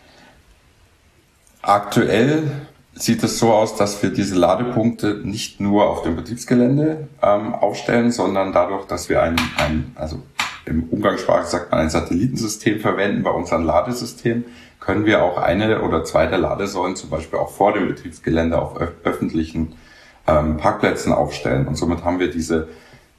Aktuell 1.62 2.50
sieht 2.94 3.22
es 3.22 3.38
so 3.38 3.52
aus, 3.52 3.76
dass 3.76 4.02
wir 4.02 4.10
diese 4.10 4.34
Ladepunkte 4.34 5.20
nicht 5.22 5.60
nur 5.60 5.88
auf 5.88 6.02
dem 6.02 6.16
Betriebsgelände 6.16 7.08
ähm, 7.22 7.54
aufstellen, 7.54 8.10
sondern 8.10 8.52
dadurch, 8.52 8.86
dass 8.86 9.08
wir 9.08 9.22
ein, 9.22 9.36
ein 9.56 9.92
also 9.94 10.22
im 10.64 10.84
Umgangssprache 10.90 11.46
sagt 11.46 11.70
man 11.70 11.80
ein 11.80 11.90
Satellitensystem 11.90 12.80
verwenden 12.80 13.22
bei 13.22 13.30
unserem 13.30 13.64
Ladesystem, 13.64 14.44
können 14.80 15.06
wir 15.06 15.22
auch 15.22 15.38
eine 15.38 15.82
oder 15.82 16.04
zwei 16.04 16.26
der 16.26 16.38
Ladesäulen 16.38 16.96
zum 16.96 17.10
Beispiel 17.10 17.38
auch 17.38 17.50
vor 17.50 17.72
dem 17.72 17.88
Betriebsgelände 17.88 18.60
auf 18.60 18.78
öffentlichen 19.04 19.74
ähm, 20.26 20.56
Parkplätzen 20.56 21.12
aufstellen. 21.12 21.66
Und 21.66 21.76
somit 21.76 22.04
haben 22.04 22.18
wir 22.18 22.30
diese, 22.30 22.68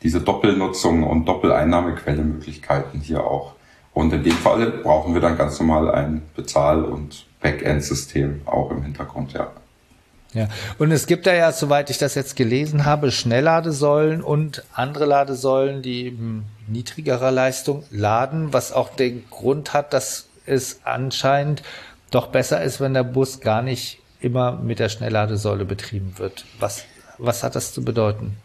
diese 0.03 0.21
Doppelnutzung 0.21 1.03
und 1.03 1.25
Doppeleinnahmequelle-Möglichkeiten 1.25 2.99
hier 2.99 3.23
auch. 3.23 3.53
Und 3.93 4.13
in 4.13 4.23
dem 4.23 4.33
Fall 4.33 4.67
brauchen 4.83 5.13
wir 5.13 5.21
dann 5.21 5.37
ganz 5.37 5.59
normal 5.59 5.91
ein 5.91 6.21
Bezahl- 6.35 6.85
und 6.85 7.25
Backend-System 7.41 8.41
auch 8.45 8.71
im 8.71 8.83
Hintergrund, 8.83 9.33
ja. 9.33 9.51
Ja, 10.33 10.47
und 10.77 10.91
es 10.91 11.07
gibt 11.07 11.25
da 11.25 11.33
ja, 11.33 11.51
soweit 11.51 11.89
ich 11.89 11.97
das 11.97 12.13
jetzt 12.13 12.35
gelesen 12.35 12.85
habe, 12.85 13.11
Schnellladesäulen 13.11 14.21
und 14.21 14.63
andere 14.73 15.05
Ladesäulen, 15.05 15.81
die 15.81 16.05
eben 16.05 16.45
niedrigerer 16.67 17.31
Leistung 17.31 17.83
laden, 17.89 18.53
was 18.53 18.71
auch 18.71 18.89
den 18.95 19.27
Grund 19.31 19.73
hat, 19.73 19.91
dass 19.93 20.27
es 20.45 20.81
anscheinend 20.83 21.63
doch 22.11 22.27
besser 22.27 22.61
ist, 22.61 22.79
wenn 22.79 22.93
der 22.93 23.03
Bus 23.03 23.39
gar 23.39 23.63
nicht 23.63 23.99
immer 24.19 24.51
mit 24.51 24.79
der 24.79 24.89
Schnellladesäule 24.89 25.65
betrieben 25.65 26.13
wird. 26.17 26.45
Was, 26.59 26.85
was 27.17 27.43
hat 27.43 27.55
das 27.55 27.73
zu 27.73 27.83
bedeuten? 27.83 28.37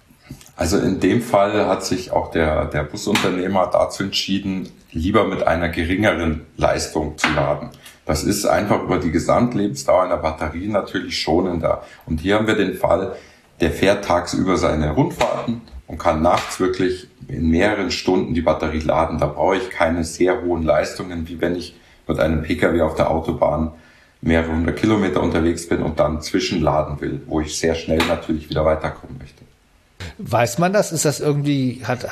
Also 0.57 0.79
in 0.79 1.01
dem 1.01 1.21
Fall 1.21 1.67
hat 1.67 1.85
sich 1.85 2.13
auch 2.13 2.31
der, 2.31 2.67
der 2.67 2.85
Busunternehmer 2.85 3.69
dazu 3.71 4.05
entschieden, 4.05 4.71
lieber 4.91 5.25
mit 5.25 5.47
einer 5.47 5.69
geringeren 5.69 6.47
Leistung 6.57 7.19
zu 7.19 7.29
laden. 7.35 7.71
Das 8.07 8.23
ist 8.23 8.45
einfach 8.45 8.83
über 8.83 8.99
die 8.99 9.11
Gesamtlebensdauer 9.11 10.05
einer 10.05 10.17
Batterie 10.19 10.69
natürlich 10.69 11.19
schonender. 11.19 11.85
Und 12.07 12.21
hier 12.21 12.37
haben 12.37 12.47
wir 12.47 12.57
den 12.57 12.75
Fall, 12.75 13.17
der 13.61 13.71
fährt 13.71 14.05
tagsüber 14.05 14.57
seine 14.57 14.91
Rundfahrten 14.91 15.63
und 15.87 15.99
kann 15.99 16.23
nachts 16.23 16.61
wirklich 16.61 17.09
in 17.29 17.49
mehreren 17.49 17.91
Stunden 17.91 18.35
die 18.35 18.43
Batterie 18.43 18.81
laden. 18.81 19.19
Da 19.19 19.27
brauche 19.27 19.57
ich 19.57 19.71
keine 19.71 20.05
sehr 20.05 20.43
hohen 20.43 20.63
Leistungen, 20.63 21.29
wie 21.29 21.41
wenn 21.41 21.57
ich 21.57 21.79
mit 22.07 22.21
einem 22.21 22.43
Pkw 22.43 22.83
auf 22.83 22.95
der 22.95 23.11
Autobahn 23.11 23.73
mehrere 24.21 24.53
hundert 24.53 24.77
Kilometer 24.77 25.23
unterwegs 25.23 25.69
bin 25.69 25.83
und 25.83 26.01
dann 26.01 26.21
zwischenladen 26.23 27.01
will, 27.01 27.23
wo 27.27 27.41
ich 27.41 27.59
sehr 27.59 27.75
schnell 27.75 28.01
natürlich 28.09 28.49
wieder 28.49 28.65
weiterkommen 28.65 29.19
möchte. 29.19 29.45
Weiß 30.19 30.59
man 30.59 30.73
das? 30.73 30.93
Ist 30.93 31.05
das 31.05 31.21
irgendwie, 31.21 31.83
hat, 31.85 32.07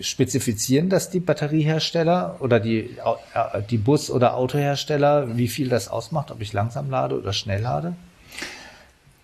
spezifizieren 0.00 0.88
das 0.88 1.10
die 1.10 1.20
Batteriehersteller 1.20 2.36
oder 2.40 2.60
die, 2.60 2.96
äh, 3.34 3.62
die 3.68 3.78
Bus- 3.78 4.10
oder 4.10 4.34
Autohersteller, 4.34 5.36
wie 5.36 5.48
viel 5.48 5.68
das 5.68 5.88
ausmacht, 5.88 6.30
ob 6.30 6.40
ich 6.40 6.52
langsam 6.52 6.90
lade 6.90 7.18
oder 7.18 7.32
schnell 7.32 7.62
lade? 7.62 7.94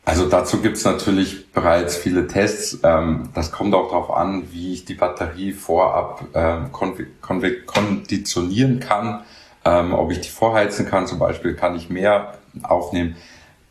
Also 0.06 0.28
dazu 0.28 0.60
gibt's 0.60 0.84
natürlich 0.84 1.50
bereits 1.52 1.96
viele 1.96 2.26
Tests. 2.26 2.78
Ähm, 2.82 3.30
das 3.34 3.52
kommt 3.52 3.74
auch 3.74 3.88
darauf 3.88 4.10
an, 4.10 4.52
wie 4.52 4.74
ich 4.74 4.84
die 4.84 4.94
Batterie 4.94 5.52
vorab 5.52 6.26
ähm, 6.34 6.70
konditionieren 6.72 8.80
kann. 8.80 9.22
Ähm, 9.64 9.94
ob 9.94 10.12
ich 10.12 10.20
die 10.20 10.28
vorheizen 10.28 10.86
kann, 10.86 11.06
zum 11.06 11.18
Beispiel, 11.18 11.54
kann 11.54 11.74
ich 11.74 11.88
mehr 11.88 12.34
aufnehmen. 12.62 13.16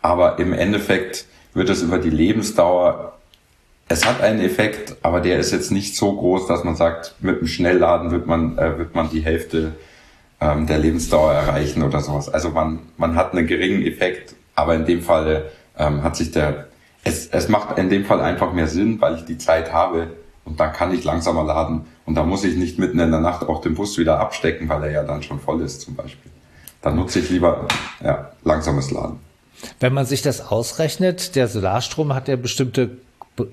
Aber 0.01 0.39
im 0.39 0.53
Endeffekt 0.53 1.25
wird 1.53 1.69
es 1.69 1.83
über 1.83 1.99
die 1.99 2.09
Lebensdauer 2.09 3.12
es 3.89 4.05
hat 4.05 4.21
einen 4.21 4.39
Effekt, 4.39 4.95
aber 5.01 5.19
der 5.21 5.39
ist 5.39 5.51
jetzt 5.51 5.71
nicht 5.71 5.95
so 5.95 6.13
groß, 6.13 6.47
dass 6.47 6.63
man 6.63 6.75
sagt, 6.75 7.15
mit 7.19 7.37
einem 7.37 7.47
Schnellladen 7.47 8.11
wird 8.11 8.27
man, 8.27 8.57
äh, 8.57 8.77
wird 8.77 8.95
man 8.95 9.09
die 9.09 9.21
Hälfte 9.21 9.73
ähm, 10.39 10.67
der 10.67 10.79
Lebensdauer 10.79 11.33
erreichen 11.33 11.83
oder 11.83 12.01
sowas. 12.01 12.29
Also 12.29 12.49
man, 12.49 12.79
man 12.97 13.15
hat 13.15 13.33
einen 13.33 13.47
geringen 13.47 13.85
Effekt, 13.85 14.35
aber 14.55 14.75
in 14.75 14.85
dem 14.85 15.01
Fall 15.01 15.51
ähm, 15.77 16.03
hat 16.03 16.15
sich 16.15 16.31
der, 16.31 16.67
es, 17.03 17.27
es 17.27 17.49
macht 17.49 17.77
in 17.77 17.89
dem 17.89 18.05
Fall 18.05 18.21
einfach 18.21 18.53
mehr 18.53 18.67
Sinn, 18.67 18.99
weil 19.01 19.15
ich 19.15 19.25
die 19.25 19.37
Zeit 19.37 19.73
habe 19.73 20.07
und 20.45 20.59
dann 20.59 20.73
kann 20.73 20.93
ich 20.93 21.03
langsamer 21.03 21.43
laden 21.43 21.85
und 22.05 22.15
da 22.15 22.23
muss 22.23 22.43
ich 22.43 22.55
nicht 22.55 22.79
mitten 22.79 22.99
in 22.99 23.11
der 23.11 23.19
Nacht 23.19 23.47
auch 23.47 23.61
den 23.61 23.75
Bus 23.75 23.97
wieder 23.97 24.19
abstecken, 24.19 24.69
weil 24.69 24.83
er 24.83 24.91
ja 24.91 25.03
dann 25.03 25.23
schon 25.23 25.39
voll 25.39 25.61
ist 25.61 25.81
zum 25.81 25.95
Beispiel. 25.95 26.31
Dann 26.81 26.95
nutze 26.95 27.19
ich 27.19 27.29
lieber 27.29 27.67
ja, 28.03 28.31
langsames 28.43 28.91
Laden. 28.91 29.19
Wenn 29.79 29.93
man 29.93 30.05
sich 30.05 30.21
das 30.21 30.41
ausrechnet, 30.41 31.35
der 31.35 31.47
Solarstrom 31.47 32.13
hat 32.13 32.27
ja 32.27 32.35
bestimmte 32.35 32.97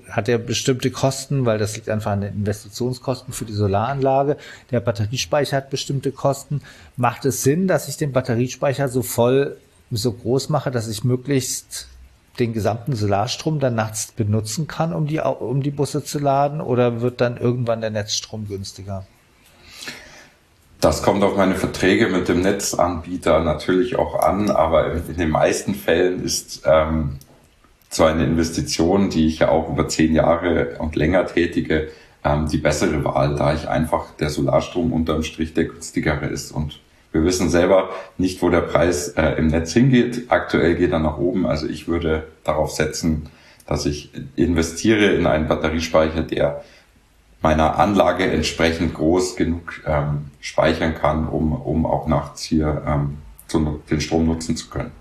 hat 0.09 0.29
er 0.29 0.37
bestimmte 0.37 0.91
Kosten, 0.91 1.45
weil 1.45 1.57
das 1.57 1.75
liegt 1.75 1.89
einfach 1.89 2.11
an 2.11 2.21
den 2.21 2.33
Investitionskosten 2.33 3.33
für 3.33 3.45
die 3.45 3.53
Solaranlage. 3.53 4.37
Der 4.69 4.79
Batteriespeicher 4.79 5.57
hat 5.57 5.69
bestimmte 5.69 6.11
Kosten. 6.11 6.61
Macht 6.97 7.25
es 7.25 7.43
Sinn, 7.43 7.67
dass 7.67 7.87
ich 7.87 7.97
den 7.97 8.11
Batteriespeicher 8.11 8.87
so 8.87 9.01
voll, 9.01 9.57
so 9.89 10.11
groß 10.11 10.49
mache, 10.49 10.71
dass 10.71 10.87
ich 10.87 11.03
möglichst 11.03 11.87
den 12.39 12.53
gesamten 12.53 12.95
Solarstrom 12.95 13.59
dann 13.59 13.75
nachts 13.75 14.11
benutzen 14.11 14.67
kann, 14.67 14.93
um 14.93 15.07
die, 15.07 15.19
um 15.19 15.63
die 15.63 15.71
Busse 15.71 16.03
zu 16.03 16.19
laden? 16.19 16.61
Oder 16.61 17.01
wird 17.01 17.19
dann 17.19 17.37
irgendwann 17.37 17.81
der 17.81 17.89
Netzstrom 17.89 18.47
günstiger? 18.47 19.05
Das 20.79 21.03
kommt 21.03 21.23
auf 21.23 21.37
meine 21.37 21.55
Verträge 21.55 22.07
mit 22.07 22.27
dem 22.27 22.41
Netzanbieter 22.41 23.43
natürlich 23.43 23.97
auch 23.97 24.19
an, 24.19 24.49
aber 24.49 24.93
in 24.93 25.17
den 25.17 25.29
meisten 25.29 25.75
Fällen 25.75 26.23
ist 26.23 26.63
ähm, 26.65 27.17
so 27.91 28.05
eine 28.05 28.23
Investition, 28.23 29.09
die 29.09 29.27
ich 29.27 29.39
ja 29.39 29.49
auch 29.49 29.69
über 29.69 29.87
zehn 29.87 30.15
Jahre 30.15 30.77
und 30.79 30.95
länger 30.95 31.27
tätige, 31.27 31.89
ähm, 32.23 32.47
die 32.47 32.57
bessere 32.57 33.03
Wahl, 33.03 33.35
da 33.35 33.53
ich 33.53 33.67
einfach 33.67 34.11
der 34.15 34.29
Solarstrom 34.29 34.93
unterm 34.93 35.23
Strich 35.23 35.53
der 35.53 35.65
günstigere 35.65 36.25
ist. 36.27 36.51
Und 36.51 36.79
wir 37.11 37.25
wissen 37.25 37.49
selber 37.49 37.89
nicht, 38.17 38.41
wo 38.41 38.49
der 38.49 38.61
Preis 38.61 39.09
äh, 39.09 39.33
im 39.37 39.47
Netz 39.47 39.73
hingeht. 39.73 40.25
Aktuell 40.29 40.75
geht 40.75 40.93
er 40.93 40.99
nach 40.99 41.17
oben. 41.17 41.45
Also 41.45 41.67
ich 41.67 41.89
würde 41.89 42.27
darauf 42.45 42.71
setzen, 42.71 43.29
dass 43.67 43.85
ich 43.85 44.11
investiere 44.37 45.07
in 45.07 45.27
einen 45.27 45.49
Batteriespeicher, 45.49 46.23
der 46.23 46.63
meiner 47.41 47.77
Anlage 47.77 48.25
entsprechend 48.31 48.93
groß 48.93 49.35
genug 49.35 49.81
ähm, 49.85 50.27
speichern 50.39 50.95
kann, 50.95 51.27
um, 51.27 51.53
um 51.53 51.85
auch 51.85 52.07
nachts 52.07 52.43
hier 52.43 52.83
ähm, 52.87 53.17
zu, 53.47 53.81
den 53.89 53.99
Strom 53.99 54.27
nutzen 54.27 54.55
zu 54.55 54.69
können. 54.69 54.91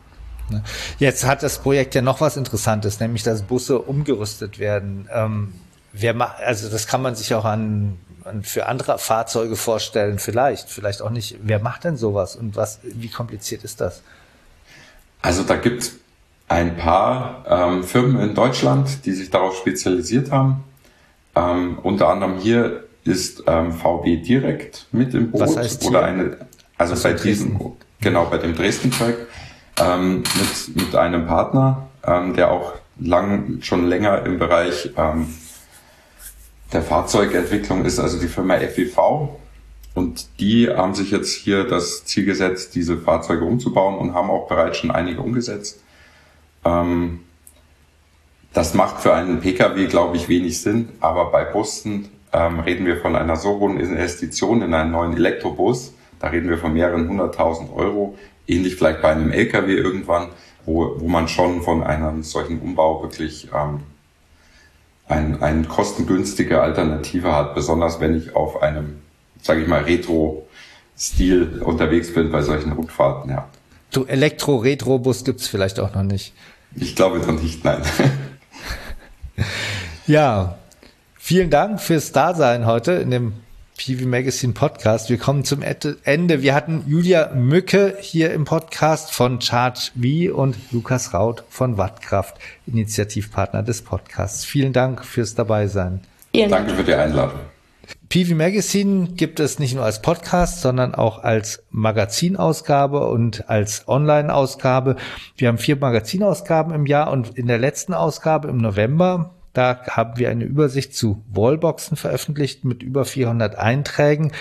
Ne? 0.50 0.62
Jetzt 0.98 1.26
hat 1.26 1.42
das 1.42 1.58
Projekt 1.58 1.94
ja 1.94 2.02
noch 2.02 2.20
was 2.20 2.36
Interessantes, 2.36 3.00
nämlich 3.00 3.22
dass 3.22 3.42
Busse 3.42 3.78
umgerüstet 3.78 4.58
werden. 4.58 5.08
Ähm, 5.12 5.54
wer 5.92 6.14
macht, 6.14 6.40
also 6.40 6.68
das 6.68 6.86
kann 6.86 7.02
man 7.02 7.14
sich 7.14 7.34
auch 7.34 7.44
an, 7.44 7.98
an 8.24 8.42
für 8.42 8.66
andere 8.66 8.98
Fahrzeuge 8.98 9.56
vorstellen, 9.56 10.18
vielleicht, 10.18 10.68
vielleicht 10.68 11.02
auch 11.02 11.10
nicht. 11.10 11.38
Wer 11.42 11.58
macht 11.60 11.84
denn 11.84 11.96
sowas 11.96 12.36
und 12.36 12.56
was, 12.56 12.80
wie 12.82 13.08
kompliziert 13.08 13.64
ist 13.64 13.80
das? 13.80 14.02
Also 15.22 15.42
da 15.42 15.56
gibt 15.56 15.92
ein 16.48 16.76
paar 16.76 17.44
ähm, 17.46 17.84
Firmen 17.84 18.20
in 18.20 18.34
Deutschland, 18.34 19.04
die 19.06 19.12
sich 19.12 19.30
darauf 19.30 19.56
spezialisiert 19.56 20.30
haben. 20.30 20.64
Ähm, 21.36 21.78
unter 21.82 22.08
anderem 22.08 22.38
hier 22.38 22.84
ist 23.04 23.44
ähm, 23.46 23.72
VW 23.72 24.16
direkt 24.16 24.86
mit 24.92 25.14
im 25.14 25.30
Boot 25.30 25.40
Was 25.40 25.56
heißt 25.56 25.86
oder 25.86 26.04
eine, 26.04 26.36
also 26.76 27.00
bei 27.00 27.12
diesem, 27.14 27.58
genau 28.00 28.26
bei 28.26 28.38
dem 28.38 28.54
Dresden-Projekt 28.54 29.28
ähm, 29.80 30.22
mit, 30.38 30.76
mit 30.76 30.94
einem 30.94 31.26
Partner, 31.26 31.88
ähm, 32.04 32.34
der 32.34 32.50
auch 32.50 32.74
lang, 32.98 33.58
schon 33.62 33.86
länger 33.86 34.24
im 34.24 34.38
Bereich 34.38 34.90
ähm, 34.96 35.28
der 36.72 36.82
Fahrzeugentwicklung 36.82 37.84
ist, 37.84 37.98
also 37.98 38.18
die 38.18 38.28
Firma 38.28 38.58
FEV. 38.58 39.30
Und 39.94 40.28
die 40.38 40.68
haben 40.68 40.94
sich 40.94 41.10
jetzt 41.10 41.34
hier 41.34 41.64
das 41.64 42.04
Ziel 42.04 42.24
gesetzt, 42.24 42.74
diese 42.74 42.96
Fahrzeuge 42.96 43.44
umzubauen 43.44 43.96
und 43.96 44.14
haben 44.14 44.30
auch 44.30 44.46
bereits 44.46 44.78
schon 44.78 44.90
einige 44.90 45.20
umgesetzt. 45.20 45.82
Ähm, 46.64 47.20
das 48.52 48.74
macht 48.74 49.00
für 49.00 49.14
einen 49.14 49.40
Pkw, 49.40 49.86
glaube 49.86 50.16
ich, 50.16 50.28
wenig 50.28 50.60
Sinn, 50.60 50.88
aber 51.00 51.30
bei 51.30 51.44
Bussen 51.44 52.08
ähm, 52.32 52.60
reden 52.60 52.86
wir 52.86 52.98
von 52.98 53.16
einer 53.16 53.36
so 53.36 53.58
hohen 53.58 53.78
Investition 53.78 54.62
in 54.62 54.74
einen 54.74 54.92
neuen 54.92 55.16
Elektrobus. 55.16 55.94
Da 56.18 56.28
reden 56.28 56.48
wir 56.48 56.58
von 56.58 56.72
mehreren 56.72 57.08
hunderttausend 57.08 57.72
Euro, 57.74 58.16
ähnlich 58.50 58.76
vielleicht 58.76 59.02
bei 59.02 59.10
einem 59.10 59.30
LKW 59.30 59.74
irgendwann, 59.74 60.28
wo, 60.64 60.94
wo 60.98 61.08
man 61.08 61.28
schon 61.28 61.62
von 61.62 61.82
einem 61.82 62.22
solchen 62.22 62.60
Umbau 62.60 63.02
wirklich 63.02 63.48
ähm, 63.54 63.80
ein, 65.08 65.42
ein 65.42 65.68
kostengünstige 65.68 66.60
Alternative 66.60 67.34
hat, 67.34 67.54
besonders 67.54 68.00
wenn 68.00 68.16
ich 68.16 68.34
auf 68.36 68.62
einem, 68.62 69.00
sage 69.42 69.62
ich 69.62 69.68
mal, 69.68 69.82
Retro-Stil 69.82 71.62
unterwegs 71.64 72.14
bin 72.14 72.30
bei 72.30 72.42
solchen 72.42 72.72
Rundfahrten, 72.72 73.30
ja. 73.30 73.48
Du 73.90 74.04
Elektro-Retro-Bus 74.04 75.24
gibt's 75.24 75.48
vielleicht 75.48 75.80
auch 75.80 75.94
noch 75.94 76.04
nicht. 76.04 76.32
Ich 76.76 76.94
glaube 76.94 77.18
noch 77.18 77.40
nicht, 77.42 77.64
nein. 77.64 77.82
ja, 80.06 80.58
vielen 81.18 81.50
Dank 81.50 81.80
fürs 81.80 82.12
Dasein 82.12 82.66
heute 82.66 82.92
in 82.92 83.10
dem 83.10 83.32
PV 83.80 84.06
Magazine 84.06 84.52
Podcast. 84.52 85.08
Wir 85.08 85.16
kommen 85.16 85.42
zum 85.42 85.62
Ende. 85.62 86.42
Wir 86.42 86.54
hatten 86.54 86.84
Julia 86.86 87.32
Mücke 87.34 87.96
hier 87.98 88.30
im 88.30 88.44
Podcast 88.44 89.10
von 89.10 89.40
Charge 89.40 89.92
V 89.98 90.36
und 90.36 90.54
Lukas 90.70 91.14
Raut 91.14 91.44
von 91.48 91.78
Wattkraft, 91.78 92.36
Initiativpartner 92.66 93.62
des 93.62 93.80
Podcasts. 93.80 94.44
Vielen 94.44 94.74
Dank 94.74 95.02
fürs 95.02 95.34
Dabeisein. 95.34 96.02
Vielen 96.34 96.50
Danke 96.50 96.74
für 96.74 96.84
die 96.84 96.92
Einladung. 96.92 97.40
PV 98.10 98.34
Magazine 98.34 99.08
gibt 99.12 99.40
es 99.40 99.58
nicht 99.58 99.74
nur 99.74 99.84
als 99.84 100.02
Podcast, 100.02 100.60
sondern 100.60 100.94
auch 100.94 101.20
als 101.24 101.62
Magazinausgabe 101.70 103.06
und 103.06 103.48
als 103.48 103.88
Online-Ausgabe. 103.88 104.96
Wir 105.38 105.48
haben 105.48 105.58
vier 105.58 105.76
Magazinausgaben 105.76 106.74
im 106.74 106.84
Jahr 106.84 107.10
und 107.10 107.38
in 107.38 107.46
der 107.46 107.58
letzten 107.58 107.94
Ausgabe 107.94 108.48
im 108.48 108.58
November 108.58 109.36
da 109.52 109.80
haben 109.86 110.18
wir 110.18 110.30
eine 110.30 110.44
Übersicht 110.44 110.94
zu 110.94 111.24
Wallboxen 111.32 111.96
veröffentlicht 111.96 112.64
mit 112.64 112.82
über 112.82 113.04
400 113.04 113.56
Einträgen. 113.56 114.32